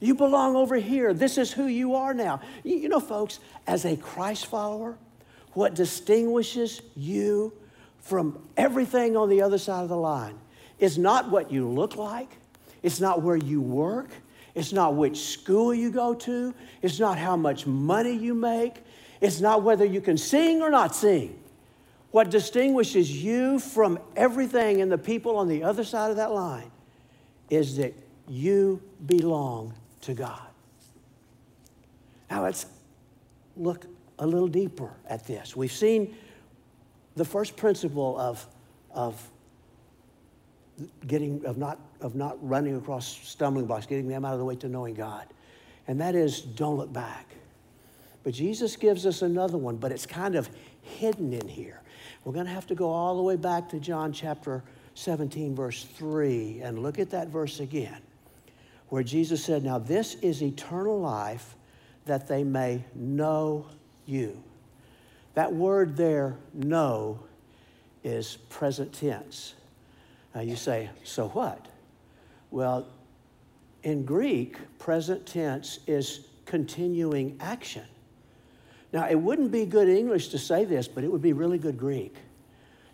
You 0.00 0.14
belong 0.14 0.56
over 0.56 0.76
here. 0.76 1.12
This 1.12 1.36
is 1.36 1.52
who 1.52 1.66
you 1.66 1.96
are 1.96 2.14
now. 2.14 2.40
You 2.62 2.88
know, 2.88 2.98
folks, 2.98 3.40
as 3.66 3.84
a 3.84 3.94
Christ 3.94 4.46
follower, 4.46 4.96
what 5.52 5.74
distinguishes 5.74 6.80
you 6.96 7.52
from 8.00 8.38
everything 8.56 9.18
on 9.18 9.28
the 9.28 9.42
other 9.42 9.58
side 9.58 9.82
of 9.82 9.90
the 9.90 9.96
line 9.98 10.38
is 10.78 10.96
not 10.96 11.30
what 11.30 11.52
you 11.52 11.68
look 11.68 11.96
like, 11.96 12.38
it's 12.82 13.00
not 13.00 13.20
where 13.20 13.36
you 13.36 13.60
work, 13.60 14.08
it's 14.54 14.72
not 14.72 14.94
which 14.94 15.18
school 15.18 15.74
you 15.74 15.90
go 15.90 16.14
to, 16.14 16.54
it's 16.80 16.98
not 16.98 17.18
how 17.18 17.36
much 17.36 17.66
money 17.66 18.16
you 18.16 18.32
make, 18.32 18.82
it's 19.20 19.42
not 19.42 19.62
whether 19.62 19.84
you 19.84 20.00
can 20.00 20.16
sing 20.16 20.62
or 20.62 20.70
not 20.70 20.96
sing. 20.96 21.38
What 22.12 22.30
distinguishes 22.30 23.10
you 23.22 23.58
from 23.58 23.98
everything 24.16 24.80
and 24.80 24.90
the 24.90 24.96
people 24.96 25.36
on 25.36 25.48
the 25.48 25.64
other 25.64 25.84
side 25.84 26.10
of 26.10 26.16
that 26.16 26.32
line 26.32 26.70
is 27.50 27.76
that 27.76 27.94
you 28.28 28.80
belong 29.06 29.74
to 30.02 30.14
God. 30.14 30.46
Now 32.30 32.42
let's 32.42 32.66
look 33.56 33.86
a 34.18 34.26
little 34.26 34.48
deeper 34.48 34.90
at 35.08 35.26
this. 35.26 35.56
We've 35.56 35.72
seen 35.72 36.16
the 37.16 37.24
first 37.24 37.56
principle 37.56 38.18
of, 38.18 38.46
of 38.92 39.30
getting 41.06 41.44
of 41.44 41.56
not 41.56 41.78
of 42.00 42.14
not 42.14 42.36
running 42.46 42.76
across 42.76 43.06
stumbling 43.06 43.66
blocks, 43.66 43.86
getting 43.86 44.08
them 44.08 44.24
out 44.24 44.32
of 44.32 44.38
the 44.38 44.44
way 44.44 44.56
to 44.56 44.68
knowing 44.68 44.94
God. 44.94 45.26
And 45.86 46.00
that 46.00 46.14
is 46.14 46.40
don't 46.40 46.76
look 46.76 46.92
back. 46.92 47.34
But 48.24 48.32
Jesus 48.32 48.74
gives 48.76 49.06
us 49.06 49.22
another 49.22 49.58
one, 49.58 49.76
but 49.76 49.92
it's 49.92 50.06
kind 50.06 50.34
of 50.34 50.48
hidden 50.80 51.32
in 51.32 51.46
here. 51.46 51.80
We're 52.24 52.32
going 52.32 52.46
to 52.46 52.52
have 52.52 52.66
to 52.68 52.74
go 52.74 52.90
all 52.90 53.16
the 53.16 53.22
way 53.22 53.36
back 53.36 53.68
to 53.70 53.78
John 53.78 54.12
chapter 54.12 54.64
17, 54.94 55.54
verse 55.54 55.84
3, 55.84 56.60
and 56.62 56.78
look 56.78 56.98
at 56.98 57.10
that 57.10 57.28
verse 57.28 57.60
again, 57.60 58.00
where 58.88 59.02
Jesus 59.02 59.44
said, 59.44 59.64
Now 59.64 59.78
this 59.78 60.14
is 60.16 60.42
eternal 60.42 61.00
life, 61.00 61.56
that 62.06 62.28
they 62.28 62.44
may 62.44 62.84
know 62.94 63.66
you. 64.06 64.42
That 65.34 65.52
word 65.52 65.96
there, 65.96 66.36
know, 66.52 67.18
is 68.04 68.36
present 68.48 68.92
tense. 68.92 69.54
Now 70.34 70.42
you 70.42 70.56
say, 70.56 70.90
So 71.02 71.28
what? 71.28 71.66
Well, 72.50 72.86
in 73.82 74.04
Greek, 74.04 74.56
present 74.78 75.26
tense 75.26 75.80
is 75.86 76.26
continuing 76.46 77.36
action. 77.40 77.84
Now, 78.92 79.08
it 79.08 79.16
wouldn't 79.16 79.50
be 79.50 79.66
good 79.66 79.88
English 79.88 80.28
to 80.28 80.38
say 80.38 80.64
this, 80.64 80.86
but 80.86 81.02
it 81.02 81.10
would 81.10 81.20
be 81.20 81.32
really 81.32 81.58
good 81.58 81.76
Greek 81.76 82.14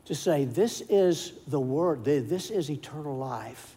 to 0.07 0.15
say, 0.15 0.45
This 0.45 0.83
is 0.89 1.33
the 1.47 1.61
word, 1.61 2.05
this 2.05 2.51
is 2.51 2.71
eternal 2.71 3.17
life, 3.17 3.77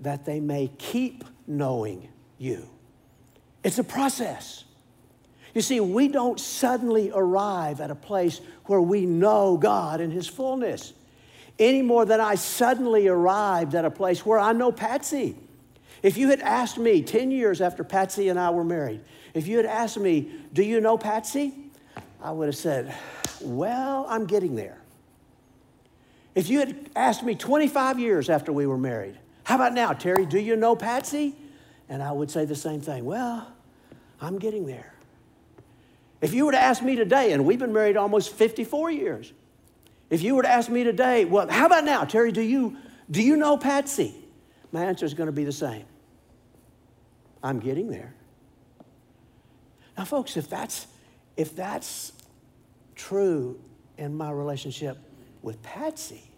that 0.00 0.24
they 0.24 0.40
may 0.40 0.70
keep 0.78 1.24
knowing 1.46 2.08
you. 2.38 2.68
It's 3.62 3.78
a 3.78 3.84
process. 3.84 4.64
You 5.54 5.62
see, 5.62 5.78
we 5.80 6.08
don't 6.08 6.40
suddenly 6.40 7.12
arrive 7.14 7.80
at 7.80 7.90
a 7.90 7.94
place 7.94 8.40
where 8.64 8.80
we 8.80 9.06
know 9.06 9.56
God 9.56 10.00
in 10.00 10.10
His 10.10 10.26
fullness 10.26 10.92
any 11.58 11.82
more 11.82 12.04
than 12.04 12.20
I 12.20 12.34
suddenly 12.34 13.06
arrived 13.06 13.74
at 13.74 13.84
a 13.84 13.90
place 13.90 14.26
where 14.26 14.38
I 14.38 14.52
know 14.52 14.72
Patsy. 14.72 15.36
If 16.02 16.16
you 16.16 16.28
had 16.28 16.40
asked 16.40 16.78
me 16.78 17.02
10 17.02 17.30
years 17.30 17.60
after 17.60 17.84
Patsy 17.84 18.28
and 18.28 18.38
I 18.38 18.50
were 18.50 18.64
married, 18.64 19.00
if 19.32 19.46
you 19.46 19.56
had 19.56 19.66
asked 19.66 19.98
me, 19.98 20.30
Do 20.52 20.62
you 20.62 20.80
know 20.80 20.98
Patsy? 20.98 21.54
I 22.20 22.30
would 22.32 22.46
have 22.46 22.56
said, 22.56 22.94
Well, 23.40 24.06
I'm 24.08 24.26
getting 24.26 24.54
there. 24.54 24.78
If 26.34 26.48
you 26.48 26.58
had 26.58 26.90
asked 26.96 27.22
me 27.22 27.34
25 27.34 27.98
years 27.98 28.28
after 28.28 28.52
we 28.52 28.66
were 28.66 28.78
married, 28.78 29.18
How 29.44 29.56
about 29.56 29.72
now, 29.72 29.92
Terry, 29.92 30.26
do 30.26 30.38
you 30.38 30.56
know 30.56 30.74
Patsy? 30.74 31.34
And 31.88 32.02
I 32.02 32.12
would 32.12 32.30
say 32.30 32.44
the 32.44 32.56
same 32.56 32.80
thing, 32.80 33.04
Well, 33.04 33.46
I'm 34.20 34.38
getting 34.38 34.66
there. 34.66 34.94
If 36.20 36.32
you 36.32 36.46
were 36.46 36.52
to 36.52 36.60
ask 36.60 36.82
me 36.82 36.96
today, 36.96 37.32
and 37.32 37.44
we've 37.44 37.58
been 37.58 37.72
married 37.72 37.96
almost 37.96 38.32
54 38.32 38.90
years, 38.90 39.32
if 40.10 40.22
you 40.22 40.34
were 40.34 40.42
to 40.42 40.48
ask 40.48 40.70
me 40.70 40.84
today, 40.84 41.24
well, 41.24 41.48
how 41.48 41.66
about 41.66 41.84
now, 41.84 42.04
Terry, 42.04 42.32
do 42.32 42.40
you, 42.40 42.76
do 43.10 43.22
you 43.22 43.36
know 43.36 43.56
Patsy? 43.56 44.14
My 44.72 44.84
answer 44.84 45.04
is 45.04 45.14
going 45.14 45.26
to 45.26 45.32
be 45.32 45.44
the 45.44 45.52
same. 45.52 45.84
I'm 47.42 47.60
getting 47.60 47.88
there. 47.88 48.14
Now, 49.98 50.04
folks, 50.04 50.36
if 50.36 50.48
that's, 50.48 50.86
if 51.36 51.54
that's 51.54 52.12
true 52.94 53.60
in 53.98 54.16
my 54.16 54.30
relationship 54.30 54.98
with 55.44 55.62
Patsy, 55.62 56.30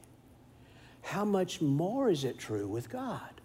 how 1.02 1.24
much 1.24 1.60
more 1.60 2.10
is 2.10 2.24
it 2.24 2.38
true 2.38 2.66
with 2.66 2.90
God? 2.90 3.40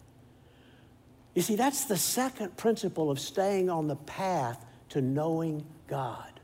You 1.35 1.41
see, 1.43 1.55
that's 1.55 1.85
the 1.85 1.97
second 1.97 2.57
principle 2.57 3.11
of 3.11 3.19
staying 3.19 3.69
on 3.69 3.87
the 3.87 3.95
path 3.95 4.65
to 4.89 5.01
knowing 5.01 5.63
God. 5.87 6.39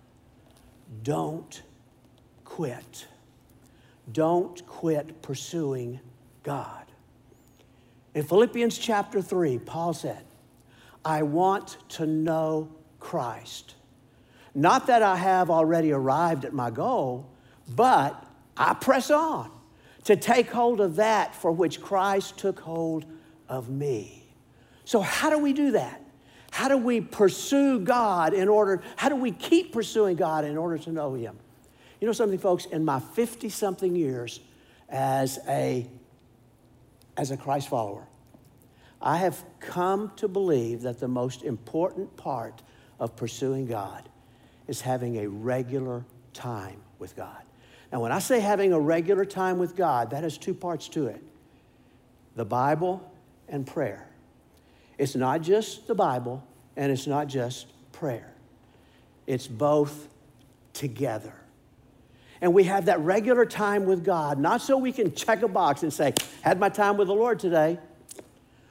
Don't 1.03 1.61
quit. 2.45 3.07
Don't 4.11 4.65
quit 4.67 5.21
pursuing 5.21 5.99
God. 6.43 6.85
In 8.13 8.23
Philippians 8.23 8.77
chapter 8.77 9.21
3, 9.21 9.57
Paul 9.57 9.93
said, 9.93 10.23
I 11.03 11.23
want 11.23 11.77
to 11.89 12.05
know 12.05 12.69
Christ. 12.99 13.73
Not 14.53 14.87
that 14.87 15.01
I 15.01 15.15
have 15.17 15.49
already 15.49 15.91
arrived 15.91 16.45
at 16.45 16.53
my 16.53 16.69
goal, 16.69 17.27
but 17.67 18.26
I 18.57 18.73
press 18.73 19.11
on 19.11 19.51
to 20.05 20.15
take 20.15 20.49
hold 20.49 20.81
of 20.81 20.95
that 20.97 21.35
for 21.35 21.51
which 21.51 21.81
Christ 21.81 22.37
took 22.37 22.59
hold 22.59 23.05
of 23.49 23.69
me. 23.69 24.27
So, 24.85 25.01
how 25.01 25.29
do 25.29 25.37
we 25.37 25.53
do 25.53 25.71
that? 25.71 26.01
How 26.51 26.69
do 26.69 26.77
we 26.77 27.01
pursue 27.01 27.79
God 27.79 28.33
in 28.33 28.47
order, 28.47 28.81
how 28.95 29.09
do 29.09 29.15
we 29.15 29.31
keep 29.31 29.73
pursuing 29.73 30.15
God 30.15 30.45
in 30.45 30.57
order 30.57 30.77
to 30.77 30.91
know 30.91 31.13
Him? 31.13 31.37
You 31.99 32.07
know 32.07 32.13
something, 32.13 32.39
folks? 32.39 32.65
In 32.65 32.85
my 32.85 32.99
50 32.99 33.49
something 33.49 33.95
years 33.95 34.39
as 34.89 35.39
a, 35.47 35.87
as 37.17 37.31
a 37.31 37.37
Christ 37.37 37.67
follower, 37.67 38.07
I 39.01 39.17
have 39.17 39.43
come 39.59 40.11
to 40.15 40.27
believe 40.27 40.81
that 40.81 40.99
the 40.99 41.07
most 41.07 41.43
important 41.43 42.15
part 42.17 42.63
of 42.99 43.15
pursuing 43.15 43.67
God 43.67 44.07
is 44.67 44.81
having 44.81 45.17
a 45.17 45.27
regular 45.27 46.03
time 46.33 46.81
with 46.97 47.15
God. 47.15 47.43
Now, 47.91 48.01
when 48.01 48.11
I 48.11 48.19
say 48.19 48.39
having 48.39 48.73
a 48.73 48.79
regular 48.79 49.25
time 49.25 49.57
with 49.57 49.75
God, 49.75 50.11
that 50.11 50.23
has 50.23 50.37
two 50.37 50.53
parts 50.53 50.87
to 50.89 51.07
it 51.07 51.23
the 52.35 52.45
Bible 52.45 53.11
and 53.49 53.65
prayer. 53.65 54.07
It's 54.97 55.15
not 55.15 55.41
just 55.41 55.87
the 55.87 55.95
Bible 55.95 56.43
and 56.75 56.91
it's 56.91 57.07
not 57.07 57.27
just 57.27 57.67
prayer, 57.91 58.31
it's 59.25 59.47
both 59.47 60.07
together. 60.73 61.33
And 62.39 62.53
we 62.53 62.65
have 62.65 62.85
that 62.85 62.99
regular 62.99 63.45
time 63.45 63.85
with 63.85 64.05
God, 64.05 64.37
not 64.37 64.61
so 64.61 64.77
we 64.77 64.91
can 64.91 65.13
check 65.15 65.41
a 65.41 65.47
box 65.47 65.81
and 65.81 65.91
say, 65.91 66.13
had 66.41 66.59
my 66.59 66.69
time 66.69 66.95
with 66.97 67.07
the 67.07 67.15
Lord 67.15 67.39
today. 67.39 67.79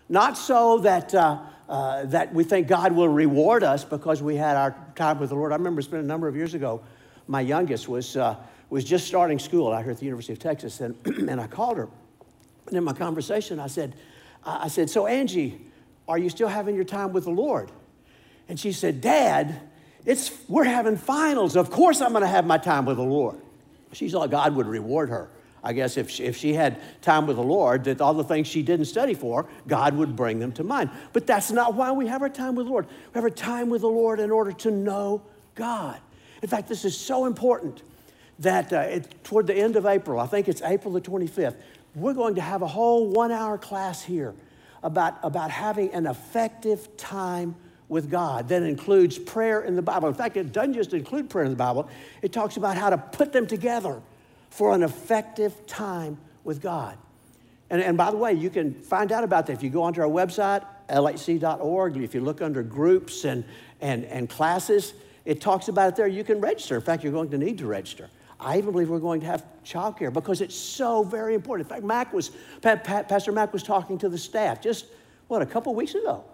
Not 0.08 0.38
so 0.38 0.78
that, 0.78 1.12
uh, 1.12 1.40
uh, 1.68 2.04
that 2.04 2.32
we 2.32 2.44
think 2.44 2.68
God 2.68 2.92
will 2.92 3.08
reward 3.08 3.64
us 3.64 3.84
because 3.84 4.22
we 4.22 4.36
had 4.36 4.56
our 4.56 4.76
time 4.94 5.18
with 5.18 5.30
the 5.30 5.34
Lord. 5.34 5.50
I 5.50 5.56
remember 5.56 5.80
it's 5.80 5.88
been 5.88 5.98
a 5.98 6.04
number 6.04 6.28
of 6.28 6.36
years 6.36 6.54
ago, 6.54 6.80
my 7.26 7.40
youngest 7.40 7.88
was, 7.88 8.16
uh, 8.16 8.36
was 8.70 8.84
just 8.84 9.06
starting 9.06 9.38
school 9.38 9.72
out 9.72 9.82
here 9.82 9.92
at 9.92 9.98
the 9.98 10.04
University 10.04 10.32
of 10.32 10.38
Texas, 10.38 10.80
and, 10.80 10.96
and 11.04 11.40
I 11.40 11.46
called 11.46 11.76
her. 11.76 11.88
And 12.66 12.76
in 12.76 12.84
my 12.84 12.92
conversation, 12.92 13.60
I 13.60 13.68
said, 13.68 13.94
I 14.44 14.68
said, 14.68 14.90
So, 14.90 15.06
Angie, 15.06 15.60
are 16.08 16.18
you 16.18 16.28
still 16.28 16.48
having 16.48 16.74
your 16.74 16.84
time 16.84 17.12
with 17.12 17.24
the 17.24 17.30
Lord? 17.30 17.70
And 18.48 18.58
she 18.58 18.72
said, 18.72 19.00
Dad, 19.00 19.60
it's, 20.04 20.30
we're 20.48 20.64
having 20.64 20.96
finals. 20.96 21.56
Of 21.56 21.70
course, 21.70 22.00
I'm 22.00 22.10
going 22.10 22.22
to 22.22 22.28
have 22.28 22.46
my 22.46 22.58
time 22.58 22.84
with 22.84 22.96
the 22.96 23.02
Lord. 23.02 23.40
She 23.92 24.08
thought 24.08 24.30
God 24.30 24.54
would 24.54 24.66
reward 24.66 25.08
her. 25.08 25.30
I 25.64 25.72
guess 25.72 25.96
if 25.96 26.10
she, 26.10 26.24
if 26.24 26.36
she 26.36 26.54
had 26.54 26.80
time 27.02 27.26
with 27.26 27.36
the 27.36 27.42
Lord, 27.42 27.84
that 27.84 28.00
all 28.00 28.14
the 28.14 28.22
things 28.22 28.46
she 28.46 28.62
didn't 28.62 28.84
study 28.84 29.14
for, 29.14 29.48
God 29.66 29.96
would 29.96 30.14
bring 30.14 30.38
them 30.38 30.52
to 30.52 30.64
mind. 30.64 30.90
But 31.12 31.26
that's 31.26 31.50
not 31.50 31.74
why 31.74 31.90
we 31.90 32.06
have 32.06 32.22
our 32.22 32.28
time 32.28 32.54
with 32.54 32.66
the 32.66 32.72
Lord. 32.72 32.86
We 32.86 33.14
have 33.14 33.24
our 33.24 33.30
time 33.30 33.68
with 33.68 33.80
the 33.80 33.88
Lord 33.88 34.20
in 34.20 34.30
order 34.30 34.52
to 34.52 34.70
know 34.70 35.22
God. 35.56 35.98
In 36.40 36.48
fact, 36.48 36.68
this 36.68 36.84
is 36.84 36.96
so 36.96 37.24
important 37.24 37.82
that 38.38 38.72
uh, 38.72 38.80
it, 38.80 39.24
toward 39.24 39.46
the 39.46 39.54
end 39.54 39.76
of 39.76 39.86
April, 39.86 40.20
I 40.20 40.26
think 40.26 40.48
it's 40.48 40.62
April 40.62 40.92
the 40.92 41.00
25th, 41.00 41.56
we're 41.94 42.14
going 42.14 42.34
to 42.34 42.40
have 42.40 42.62
a 42.62 42.66
whole 42.66 43.08
one 43.08 43.32
hour 43.32 43.56
class 43.56 44.02
here 44.02 44.34
about, 44.82 45.18
about 45.22 45.50
having 45.50 45.92
an 45.92 46.06
effective 46.06 46.96
time 46.96 47.56
with 47.88 48.10
God 48.10 48.48
that 48.48 48.62
includes 48.62 49.18
prayer 49.18 49.62
in 49.62 49.76
the 49.76 49.82
Bible. 49.82 50.08
In 50.08 50.14
fact, 50.14 50.36
it 50.36 50.52
doesn't 50.52 50.74
just 50.74 50.92
include 50.92 51.30
prayer 51.30 51.44
in 51.44 51.50
the 51.50 51.56
Bible, 51.56 51.88
it 52.22 52.32
talks 52.32 52.56
about 52.56 52.76
how 52.76 52.90
to 52.90 52.98
put 52.98 53.32
them 53.32 53.46
together 53.46 54.00
for 54.50 54.74
an 54.74 54.82
effective 54.82 55.66
time 55.66 56.18
with 56.44 56.60
God. 56.60 56.98
And, 57.70 57.82
and 57.82 57.96
by 57.96 58.10
the 58.10 58.16
way, 58.16 58.32
you 58.32 58.50
can 58.50 58.74
find 58.74 59.10
out 59.12 59.24
about 59.24 59.46
that 59.46 59.54
if 59.54 59.62
you 59.62 59.70
go 59.70 59.82
onto 59.82 60.00
our 60.00 60.08
website, 60.08 60.64
lhc.org, 60.88 61.96
if 61.96 62.14
you 62.14 62.20
look 62.20 62.40
under 62.40 62.62
groups 62.62 63.24
and, 63.24 63.44
and, 63.80 64.04
and 64.04 64.28
classes, 64.28 64.94
it 65.24 65.40
talks 65.40 65.68
about 65.68 65.88
it 65.88 65.96
there. 65.96 66.06
You 66.06 66.22
can 66.22 66.40
register. 66.40 66.76
In 66.76 66.82
fact, 66.82 67.02
you're 67.02 67.12
going 67.12 67.30
to 67.30 67.38
need 67.38 67.58
to 67.58 67.66
register. 67.66 68.08
I 68.38 68.58
even 68.58 68.72
believe 68.72 68.90
we're 68.90 68.98
going 68.98 69.20
to 69.20 69.26
have 69.26 69.44
childcare 69.64 70.12
because 70.12 70.40
it's 70.40 70.54
so 70.54 71.02
very 71.02 71.34
important. 71.34 71.68
In 71.68 71.70
fact, 71.70 71.84
Mac 71.84 72.12
was, 72.12 72.30
Pastor 72.60 73.32
Mac 73.32 73.52
was 73.52 73.62
talking 73.62 73.98
to 73.98 74.08
the 74.08 74.18
staff 74.18 74.60
just, 74.60 74.86
what, 75.28 75.42
a 75.42 75.46
couple 75.46 75.74
weeks 75.74 75.94
ago 75.94 76.24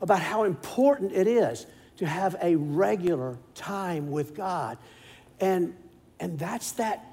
about 0.00 0.20
how 0.20 0.44
important 0.44 1.12
it 1.12 1.26
is 1.26 1.66
to 1.98 2.06
have 2.06 2.34
a 2.42 2.56
regular 2.56 3.36
time 3.54 4.10
with 4.10 4.34
God. 4.34 4.78
And, 5.40 5.74
and 6.18 6.38
that's 6.38 6.72
that 6.72 7.04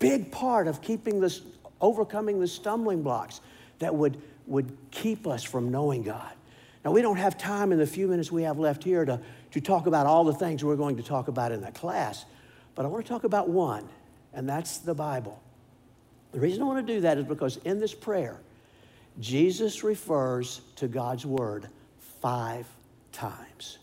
big 0.00 0.32
part 0.32 0.66
of 0.66 0.82
keeping 0.82 1.20
this, 1.20 1.42
overcoming 1.80 2.40
the 2.40 2.48
stumbling 2.48 3.02
blocks 3.02 3.40
that 3.78 3.94
would, 3.94 4.20
would 4.46 4.76
keep 4.90 5.26
us 5.28 5.44
from 5.44 5.70
knowing 5.70 6.02
God. 6.02 6.32
Now, 6.84 6.90
we 6.90 7.02
don't 7.02 7.18
have 7.18 7.38
time 7.38 7.72
in 7.72 7.78
the 7.78 7.86
few 7.86 8.08
minutes 8.08 8.32
we 8.32 8.42
have 8.42 8.58
left 8.58 8.82
here 8.82 9.04
to, 9.04 9.20
to 9.52 9.60
talk 9.60 9.86
about 9.86 10.06
all 10.06 10.24
the 10.24 10.34
things 10.34 10.64
we're 10.64 10.76
going 10.76 10.96
to 10.96 11.02
talk 11.02 11.28
about 11.28 11.52
in 11.52 11.60
that 11.60 11.74
class, 11.74 12.24
but 12.80 12.86
I 12.86 12.88
want 12.88 13.04
to 13.04 13.12
talk 13.12 13.24
about 13.24 13.50
one, 13.50 13.86
and 14.32 14.48
that's 14.48 14.78
the 14.78 14.94
Bible. 14.94 15.38
The 16.32 16.40
reason 16.40 16.62
I 16.62 16.64
want 16.64 16.86
to 16.86 16.94
do 16.94 17.02
that 17.02 17.18
is 17.18 17.26
because 17.26 17.58
in 17.58 17.78
this 17.78 17.92
prayer, 17.92 18.40
Jesus 19.18 19.84
refers 19.84 20.62
to 20.76 20.88
God's 20.88 21.26
Word 21.26 21.68
five 22.22 22.66
times. 23.12 23.76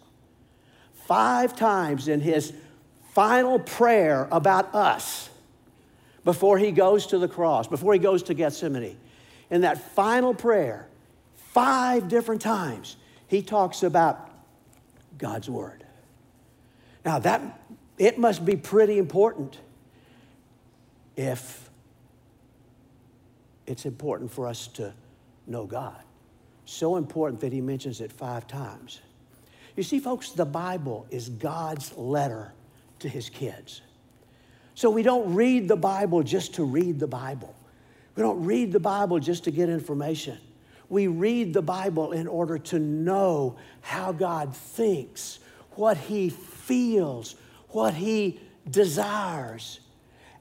Five 1.05 1.55
times 1.55 2.07
in 2.07 2.21
his 2.21 2.53
final 3.13 3.59
prayer 3.59 4.27
about 4.31 4.73
us 4.73 5.29
before 6.25 6.57
he 6.57 6.71
goes 6.71 7.05
to 7.05 7.19
the 7.19 7.27
cross, 7.27 7.67
before 7.67 7.93
he 7.93 7.99
goes 7.99 8.23
to 8.23 8.33
Gethsemane. 8.33 8.97
In 9.51 9.61
that 9.61 9.77
final 9.93 10.33
prayer, 10.33 10.87
five 11.35 12.07
different 12.07 12.41
times, 12.41 12.97
he 13.27 13.43
talks 13.43 13.83
about 13.83 14.27
God's 15.19 15.51
word. 15.51 15.83
Now 17.05 17.19
that 17.19 17.59
it 17.97 18.17
must 18.17 18.45
be 18.45 18.55
pretty 18.55 18.97
important 18.97 19.59
if 21.15 21.69
it's 23.65 23.85
important 23.85 24.31
for 24.31 24.47
us 24.47 24.67
to 24.67 24.93
know 25.47 25.65
God 25.65 26.03
so 26.67 26.97
important 26.97 27.41
that 27.41 27.53
he 27.53 27.61
mentions 27.61 28.01
it 28.01 28.11
five 28.11 28.45
times. 28.45 28.99
You 29.75 29.83
see, 29.83 29.99
folks, 29.99 30.31
the 30.31 30.45
Bible 30.45 31.07
is 31.09 31.29
God's 31.29 31.95
letter 31.97 32.51
to 32.99 33.09
his 33.09 33.29
kids. 33.29 33.81
So 34.75 34.89
we 34.89 35.01
don't 35.01 35.33
read 35.33 35.67
the 35.67 35.77
Bible 35.77 36.23
just 36.23 36.55
to 36.55 36.63
read 36.63 36.99
the 36.99 37.07
Bible. 37.07 37.55
We 38.15 38.21
don't 38.21 38.43
read 38.43 38.73
the 38.73 38.79
Bible 38.79 39.19
just 39.19 39.45
to 39.45 39.51
get 39.51 39.69
information. 39.69 40.37
We 40.89 41.07
read 41.07 41.53
the 41.53 41.61
Bible 41.61 42.11
in 42.11 42.27
order 42.27 42.57
to 42.57 42.79
know 42.79 43.57
how 43.81 44.11
God 44.11 44.55
thinks, 44.55 45.39
what 45.71 45.95
He 45.95 46.29
feels, 46.29 47.35
what 47.69 47.93
He 47.93 48.39
desires. 48.69 49.79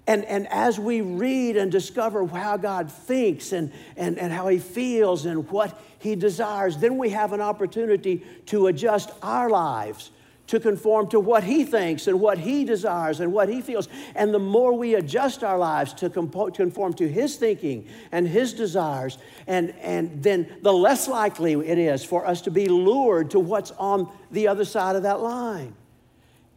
And, 0.06 0.24
and 0.24 0.46
as 0.48 0.78
we 0.78 1.00
read 1.00 1.56
and 1.56 1.70
discover 1.72 2.26
how 2.26 2.56
God 2.56 2.92
thinks 2.92 3.52
and, 3.52 3.72
and, 3.96 4.18
and 4.18 4.32
how 4.32 4.48
He 4.48 4.58
feels 4.58 5.26
and 5.26 5.48
what 5.50 5.80
He 5.98 6.14
desires, 6.14 6.76
then 6.76 6.96
we 6.96 7.10
have 7.10 7.32
an 7.32 7.40
opportunity 7.40 8.24
to 8.46 8.68
adjust 8.68 9.10
our 9.22 9.50
lives 9.50 10.10
to 10.46 10.60
conform 10.60 11.08
to 11.08 11.20
what 11.20 11.42
He 11.42 11.64
thinks 11.64 12.06
and 12.06 12.20
what 12.20 12.38
He 12.38 12.64
desires 12.64 13.20
and 13.20 13.32
what 13.32 13.48
He 13.48 13.60
feels. 13.60 13.88
And 14.14 14.32
the 14.32 14.38
more 14.38 14.72
we 14.72 14.94
adjust 14.94 15.42
our 15.42 15.58
lives 15.58 15.92
to 15.94 16.10
conform 16.10 16.94
to 16.94 17.08
His 17.08 17.36
thinking 17.36 17.88
and 18.12 18.26
His 18.26 18.52
desires, 18.52 19.18
and, 19.46 19.74
and 19.80 20.22
then 20.22 20.56
the 20.62 20.72
less 20.72 21.08
likely 21.08 21.54
it 21.54 21.78
is 21.78 22.04
for 22.04 22.26
us 22.26 22.40
to 22.42 22.50
be 22.50 22.68
lured 22.68 23.32
to 23.32 23.40
what's 23.40 23.72
on 23.72 24.10
the 24.30 24.48
other 24.48 24.64
side 24.64 24.96
of 24.96 25.02
that 25.02 25.20
line. 25.20 25.74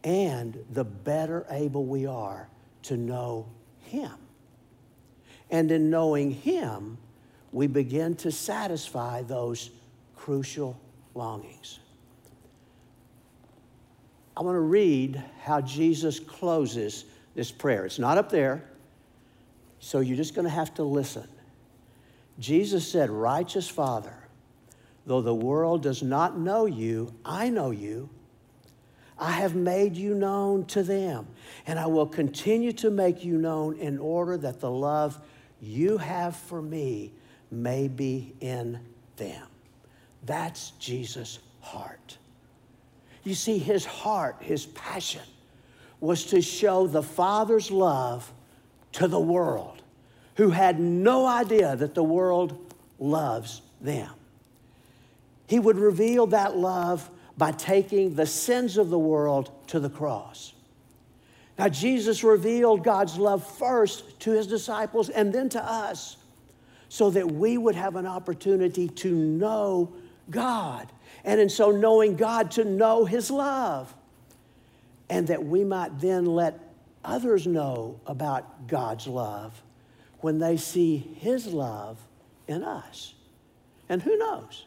And 0.04 0.64
the 0.70 0.84
better 0.84 1.46
able 1.50 1.84
we 1.84 2.06
are 2.06 2.48
to 2.84 2.96
know 2.96 3.46
Him. 3.80 4.12
And 5.50 5.70
in 5.70 5.90
knowing 5.90 6.30
Him, 6.30 6.96
we 7.52 7.66
begin 7.66 8.14
to 8.16 8.30
satisfy 8.30 9.22
those 9.22 9.70
crucial 10.16 10.80
longings. 11.14 11.80
I 14.36 14.42
want 14.42 14.56
to 14.56 14.60
read 14.60 15.22
how 15.42 15.60
Jesus 15.60 16.18
closes 16.18 17.04
this 17.34 17.50
prayer. 17.50 17.84
It's 17.84 17.98
not 17.98 18.16
up 18.16 18.30
there, 18.30 18.64
so 19.80 20.00
you're 20.00 20.16
just 20.16 20.34
going 20.34 20.46
to 20.46 20.50
have 20.50 20.72
to 20.74 20.82
listen. 20.82 21.28
Jesus 22.38 22.90
said, 22.90 23.10
Righteous 23.10 23.68
Father, 23.68 24.16
though 25.04 25.20
the 25.20 25.34
world 25.34 25.82
does 25.82 26.02
not 26.02 26.38
know 26.38 26.66
you, 26.66 27.12
I 27.24 27.50
know 27.50 27.70
you. 27.70 28.08
I 29.20 29.32
have 29.32 29.54
made 29.54 29.96
you 29.96 30.14
known 30.14 30.64
to 30.66 30.82
them, 30.82 31.26
and 31.66 31.78
I 31.78 31.86
will 31.86 32.06
continue 32.06 32.72
to 32.72 32.90
make 32.90 33.22
you 33.22 33.36
known 33.36 33.76
in 33.76 33.98
order 33.98 34.38
that 34.38 34.60
the 34.60 34.70
love 34.70 35.20
you 35.60 35.98
have 35.98 36.34
for 36.34 36.62
me 36.62 37.12
may 37.50 37.86
be 37.86 38.34
in 38.40 38.80
them. 39.16 39.46
That's 40.24 40.70
Jesus' 40.72 41.38
heart. 41.60 42.16
You 43.22 43.34
see, 43.34 43.58
his 43.58 43.84
heart, 43.84 44.36
his 44.40 44.64
passion 44.66 45.22
was 46.00 46.24
to 46.26 46.40
show 46.40 46.86
the 46.86 47.02
Father's 47.02 47.70
love 47.70 48.32
to 48.92 49.06
the 49.06 49.20
world 49.20 49.82
who 50.36 50.48
had 50.48 50.80
no 50.80 51.26
idea 51.26 51.76
that 51.76 51.94
the 51.94 52.02
world 52.02 52.74
loves 52.98 53.60
them. 53.82 54.10
He 55.46 55.58
would 55.58 55.76
reveal 55.76 56.28
that 56.28 56.56
love 56.56 57.10
by 57.40 57.52
taking 57.52 58.14
the 58.14 58.26
sins 58.26 58.76
of 58.76 58.90
the 58.90 58.98
world 58.98 59.50
to 59.66 59.80
the 59.80 59.88
cross. 59.88 60.52
Now, 61.58 61.70
Jesus 61.70 62.22
revealed 62.22 62.84
God's 62.84 63.16
love 63.16 63.50
first 63.56 64.20
to 64.20 64.32
his 64.32 64.46
disciples 64.46 65.08
and 65.08 65.32
then 65.32 65.48
to 65.48 65.64
us 65.64 66.18
so 66.90 67.08
that 67.08 67.32
we 67.32 67.56
would 67.56 67.74
have 67.76 67.96
an 67.96 68.06
opportunity 68.06 68.88
to 68.88 69.10
know 69.10 69.90
God. 70.28 70.92
And 71.24 71.40
in 71.40 71.48
so 71.48 71.70
knowing 71.70 72.14
God, 72.14 72.50
to 72.52 72.64
know 72.66 73.06
his 73.06 73.30
love. 73.30 73.94
And 75.08 75.26
that 75.28 75.42
we 75.42 75.64
might 75.64 75.98
then 75.98 76.26
let 76.26 76.60
others 77.02 77.46
know 77.46 77.98
about 78.06 78.68
God's 78.68 79.06
love 79.06 79.62
when 80.18 80.38
they 80.38 80.58
see 80.58 80.98
his 80.98 81.46
love 81.46 81.96
in 82.46 82.62
us. 82.62 83.14
And 83.88 84.02
who 84.02 84.18
knows? 84.18 84.66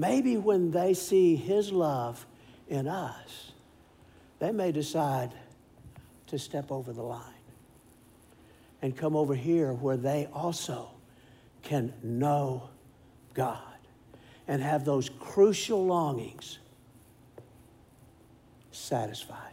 Maybe 0.00 0.38
when 0.38 0.70
they 0.70 0.94
see 0.94 1.36
His 1.36 1.72
love 1.72 2.24
in 2.68 2.88
us, 2.88 3.52
they 4.38 4.50
may 4.50 4.72
decide 4.72 5.30
to 6.28 6.38
step 6.38 6.72
over 6.72 6.94
the 6.94 7.02
line 7.02 7.20
and 8.80 8.96
come 8.96 9.14
over 9.14 9.34
here 9.34 9.74
where 9.74 9.98
they 9.98 10.26
also 10.32 10.88
can 11.62 11.92
know 12.02 12.70
God 13.34 13.58
and 14.48 14.62
have 14.62 14.86
those 14.86 15.10
crucial 15.20 15.84
longings 15.84 16.60
satisfied. 18.72 19.52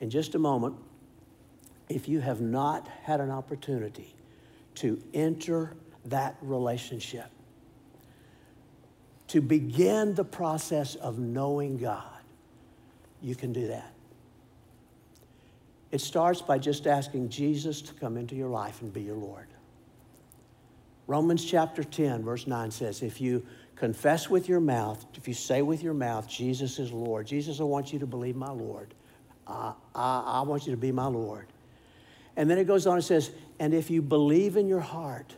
In 0.00 0.10
just 0.10 0.36
a 0.36 0.38
moment, 0.38 0.76
if 1.88 2.08
you 2.08 2.20
have 2.20 2.40
not 2.40 2.86
had 3.02 3.20
an 3.20 3.32
opportunity 3.32 4.14
to 4.76 5.02
enter 5.12 5.74
that 6.06 6.36
relationship, 6.40 7.30
to 9.28 9.40
begin 9.40 10.14
the 10.14 10.24
process 10.24 10.94
of 10.94 11.18
knowing 11.18 11.76
God, 11.76 12.04
you 13.20 13.34
can 13.34 13.52
do 13.52 13.68
that. 13.68 13.92
It 15.90 16.00
starts 16.00 16.42
by 16.42 16.58
just 16.58 16.86
asking 16.86 17.28
Jesus 17.28 17.80
to 17.82 17.94
come 17.94 18.16
into 18.16 18.34
your 18.34 18.48
life 18.48 18.82
and 18.82 18.92
be 18.92 19.02
your 19.02 19.16
Lord. 19.16 19.46
Romans 21.06 21.44
chapter 21.44 21.84
10, 21.84 22.24
verse 22.24 22.46
9 22.46 22.70
says, 22.70 23.02
If 23.02 23.20
you 23.20 23.46
confess 23.76 24.28
with 24.28 24.48
your 24.48 24.60
mouth, 24.60 25.04
if 25.14 25.28
you 25.28 25.34
say 25.34 25.62
with 25.62 25.82
your 25.82 25.94
mouth, 25.94 26.28
Jesus 26.28 26.78
is 26.78 26.90
Lord, 26.90 27.26
Jesus, 27.26 27.60
I 27.60 27.64
want 27.64 27.92
you 27.92 27.98
to 28.00 28.06
believe 28.06 28.34
my 28.34 28.50
Lord. 28.50 28.94
I, 29.46 29.72
I, 29.94 30.22
I 30.26 30.40
want 30.42 30.66
you 30.66 30.72
to 30.72 30.76
be 30.76 30.90
my 30.90 31.06
Lord. 31.06 31.46
And 32.36 32.50
then 32.50 32.58
it 32.58 32.64
goes 32.64 32.86
on 32.86 32.94
and 32.96 33.04
says, 33.04 33.30
And 33.60 33.72
if 33.72 33.90
you 33.90 34.02
believe 34.02 34.56
in 34.56 34.66
your 34.66 34.80
heart, 34.80 35.34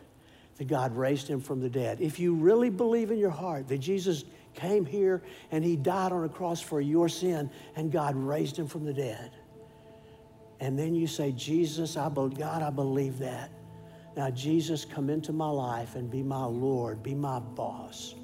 that 0.59 0.67
God 0.67 0.95
raised 0.97 1.29
him 1.29 1.41
from 1.41 1.61
the 1.61 1.71
dead. 1.71 2.01
If 2.01 2.19
you 2.19 2.35
really 2.35 2.71
believe 2.71 3.11
in 3.11 3.19
your 3.19 3.31
heart 3.31 3.69
that 3.69 3.79
Jesus 3.79 4.25
came 4.55 4.85
here 4.85 5.23
and 5.51 5.65
he 5.65 5.77
died 5.77 6.13
on 6.13 6.25
a 6.25 6.29
cross 6.29 6.61
for 6.61 6.81
your 6.81 7.09
sin 7.09 7.51
and 7.77 7.91
God 7.91 8.17
raised 8.17 8.57
him 8.57 8.67
from 8.67 8.85
the 8.85 8.93
dead, 8.93 9.31
and 10.61 10.77
then 10.77 10.95
you 10.95 11.07
say, 11.07 11.31
Jesus, 11.33 11.97
I 11.97 12.09
be- 12.09 12.29
God, 12.37 12.63
I 12.63 12.71
believe 12.71 13.19
that. 13.21 13.51
Now, 14.17 14.31
Jesus, 14.31 14.85
come 14.85 15.11
into 15.11 15.33
my 15.33 15.49
life 15.49 15.95
and 15.95 16.11
be 16.11 16.25
my 16.25 16.45
Lord, 16.45 17.05
be 17.05 17.15
my 17.15 17.39
boss. 17.39 18.17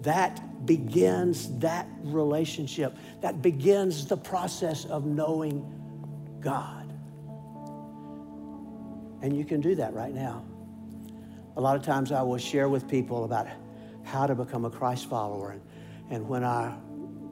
That 0.00 0.64
begins 0.64 1.58
that 1.58 1.86
relationship. 2.02 2.96
That 3.20 3.42
begins 3.42 4.06
the 4.06 4.16
process 4.16 4.86
of 4.86 5.04
knowing 5.04 5.60
God. 6.40 6.90
And 9.20 9.36
you 9.36 9.44
can 9.44 9.60
do 9.60 9.74
that 9.74 9.92
right 9.92 10.14
now. 10.14 10.42
A 11.60 11.68
lot 11.70 11.76
of 11.76 11.82
times 11.82 12.10
I 12.10 12.22
will 12.22 12.38
share 12.38 12.70
with 12.70 12.88
people 12.88 13.24
about 13.24 13.46
how 14.02 14.26
to 14.26 14.34
become 14.34 14.64
a 14.64 14.70
Christ 14.70 15.10
follower. 15.10 15.50
And, 15.50 15.60
and 16.08 16.26
when 16.26 16.42
I 16.42 16.74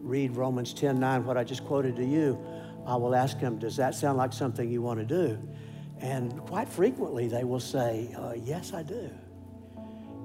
read 0.02 0.36
Romans 0.36 0.74
10 0.74 1.00
9, 1.00 1.24
what 1.24 1.38
I 1.38 1.44
just 1.44 1.64
quoted 1.64 1.96
to 1.96 2.04
you, 2.04 2.38
I 2.84 2.94
will 2.96 3.14
ask 3.14 3.40
them, 3.40 3.58
Does 3.58 3.74
that 3.76 3.94
sound 3.94 4.18
like 4.18 4.34
something 4.34 4.70
you 4.70 4.82
want 4.82 5.00
to 5.00 5.06
do? 5.06 5.38
And 6.02 6.38
quite 6.42 6.68
frequently 6.68 7.26
they 7.26 7.42
will 7.44 7.58
say, 7.58 8.14
uh, 8.18 8.34
Yes, 8.36 8.74
I 8.74 8.82
do. 8.82 9.08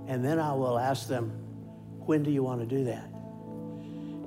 And 0.09 0.21
then 0.23 0.37
I 0.37 0.51
will 0.51 0.77
ask 0.77 1.07
them, 1.07 1.29
When 2.05 2.23
do 2.23 2.29
you 2.29 2.43
want 2.43 2.59
to 2.59 2.67
do 2.67 2.83
that? 2.83 3.09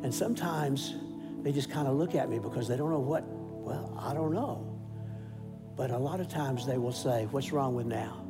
And 0.02 0.14
sometimes 0.14 0.94
they 1.42 1.52
just 1.52 1.70
kind 1.70 1.86
of 1.86 1.96
look 1.96 2.14
at 2.14 2.30
me 2.30 2.38
because 2.38 2.66
they 2.66 2.78
don't 2.78 2.90
know 2.90 2.98
what, 2.98 3.24
well, 3.26 3.94
I 4.02 4.14
don't 4.14 4.32
know. 4.32 4.80
But 5.76 5.90
a 5.90 5.98
lot 5.98 6.20
of 6.20 6.28
times 6.28 6.64
they 6.64 6.78
will 6.78 6.94
say, 6.94 7.26
What's 7.26 7.52
wrong 7.52 7.74
with 7.74 7.84
now? 7.84 8.25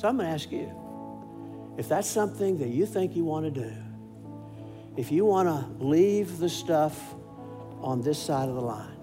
So 0.00 0.08
I'm 0.08 0.16
going 0.16 0.28
to 0.28 0.32
ask 0.32 0.50
you 0.50 1.74
if 1.76 1.86
that's 1.86 2.08
something 2.08 2.56
that 2.56 2.68
you 2.68 2.86
think 2.86 3.14
you 3.14 3.22
want 3.22 3.44
to 3.44 3.50
do, 3.50 3.70
if 4.96 5.12
you 5.12 5.26
want 5.26 5.46
to 5.46 5.84
leave 5.84 6.38
the 6.38 6.48
stuff 6.48 6.98
on 7.82 8.00
this 8.00 8.18
side 8.18 8.48
of 8.48 8.54
the 8.54 8.62
line 8.62 8.96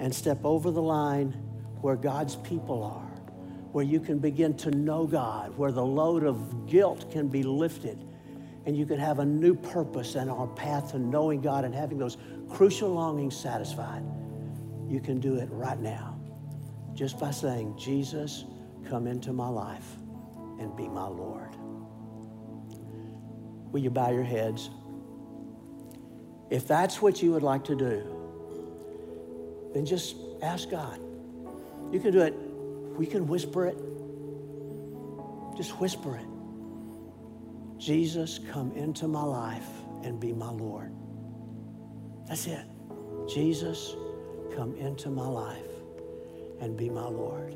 and 0.00 0.12
step 0.12 0.44
over 0.44 0.72
the 0.72 0.82
line 0.82 1.30
where 1.82 1.94
God's 1.94 2.34
people 2.34 2.82
are, 2.82 3.06
where 3.70 3.84
you 3.84 4.00
can 4.00 4.18
begin 4.18 4.56
to 4.56 4.72
know 4.72 5.06
God, 5.06 5.56
where 5.56 5.70
the 5.70 5.86
load 5.86 6.24
of 6.24 6.66
guilt 6.66 7.12
can 7.12 7.28
be 7.28 7.44
lifted, 7.44 8.04
and 8.64 8.76
you 8.76 8.86
can 8.86 8.98
have 8.98 9.20
a 9.20 9.24
new 9.24 9.54
purpose 9.54 10.16
and 10.16 10.28
our 10.28 10.48
path 10.48 10.90
to 10.90 10.98
knowing 10.98 11.40
God 11.40 11.64
and 11.64 11.72
having 11.72 11.96
those 11.96 12.16
crucial 12.50 12.88
longings 12.88 13.36
satisfied, 13.36 14.02
you 14.88 14.98
can 14.98 15.20
do 15.20 15.36
it 15.36 15.48
right 15.52 15.78
now. 15.78 16.18
Just 16.92 17.20
by 17.20 17.30
saying, 17.30 17.78
Jesus, 17.78 18.46
come 18.88 19.06
into 19.06 19.32
my 19.32 19.48
life 19.48 19.86
and 20.58 20.74
be 20.76 20.88
my 20.88 21.06
Lord. 21.06 21.54
Will 23.72 23.80
you 23.80 23.90
bow 23.90 24.10
your 24.10 24.24
heads? 24.24 24.70
If 26.50 26.66
that's 26.66 27.02
what 27.02 27.22
you 27.22 27.32
would 27.32 27.42
like 27.42 27.64
to 27.64 27.74
do, 27.74 29.70
then 29.74 29.84
just 29.84 30.16
ask 30.42 30.70
God. 30.70 31.00
You 31.92 32.00
can 32.00 32.12
do 32.12 32.20
it, 32.20 32.34
we 32.96 33.06
can 33.06 33.26
whisper 33.26 33.66
it. 33.66 33.76
Just 35.56 35.78
whisper 35.80 36.16
it. 36.16 36.26
Jesus, 37.78 38.38
come 38.50 38.72
into 38.72 39.08
my 39.08 39.22
life 39.22 39.68
and 40.02 40.20
be 40.20 40.32
my 40.32 40.50
Lord. 40.50 40.92
That's 42.28 42.46
it. 42.46 42.64
Jesus, 43.28 43.94
come 44.54 44.74
into 44.76 45.10
my 45.10 45.26
life 45.26 45.60
and 46.60 46.76
be 46.76 46.88
my 46.88 47.06
Lord. 47.06 47.54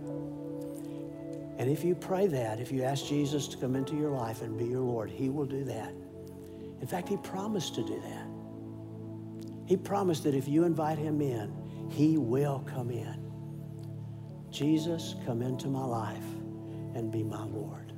And 1.61 1.68
if 1.68 1.85
you 1.85 1.94
pray 1.94 2.27
that, 2.27 2.59
if 2.59 2.73
you 2.73 2.85
ask 2.85 3.05
Jesus 3.05 3.46
to 3.49 3.59
come 3.59 3.77
into 3.77 3.94
your 3.94 4.12
life 4.12 4.40
and 4.40 4.57
be 4.57 4.64
your 4.64 4.81
Lord, 4.81 5.11
He 5.11 5.29
will 5.29 5.44
do 5.44 5.62
that. 5.64 5.92
In 6.81 6.87
fact, 6.87 7.07
He 7.07 7.18
promised 7.18 7.75
to 7.75 7.83
do 7.83 8.01
that. 8.01 8.27
He 9.66 9.77
promised 9.77 10.25
that 10.25 10.35
if 10.35 10.49
you 10.49 10.64
invite 10.64 10.96
Him 10.96 11.20
in, 11.20 11.53
He 11.90 12.16
will 12.16 12.61
come 12.61 12.90
in. 12.90 13.31
Jesus, 14.51 15.16
come 15.27 15.42
into 15.42 15.68
my 15.68 15.85
life 15.85 16.25
and 16.94 17.12
be 17.12 17.23
my 17.23 17.44
Lord. 17.44 17.92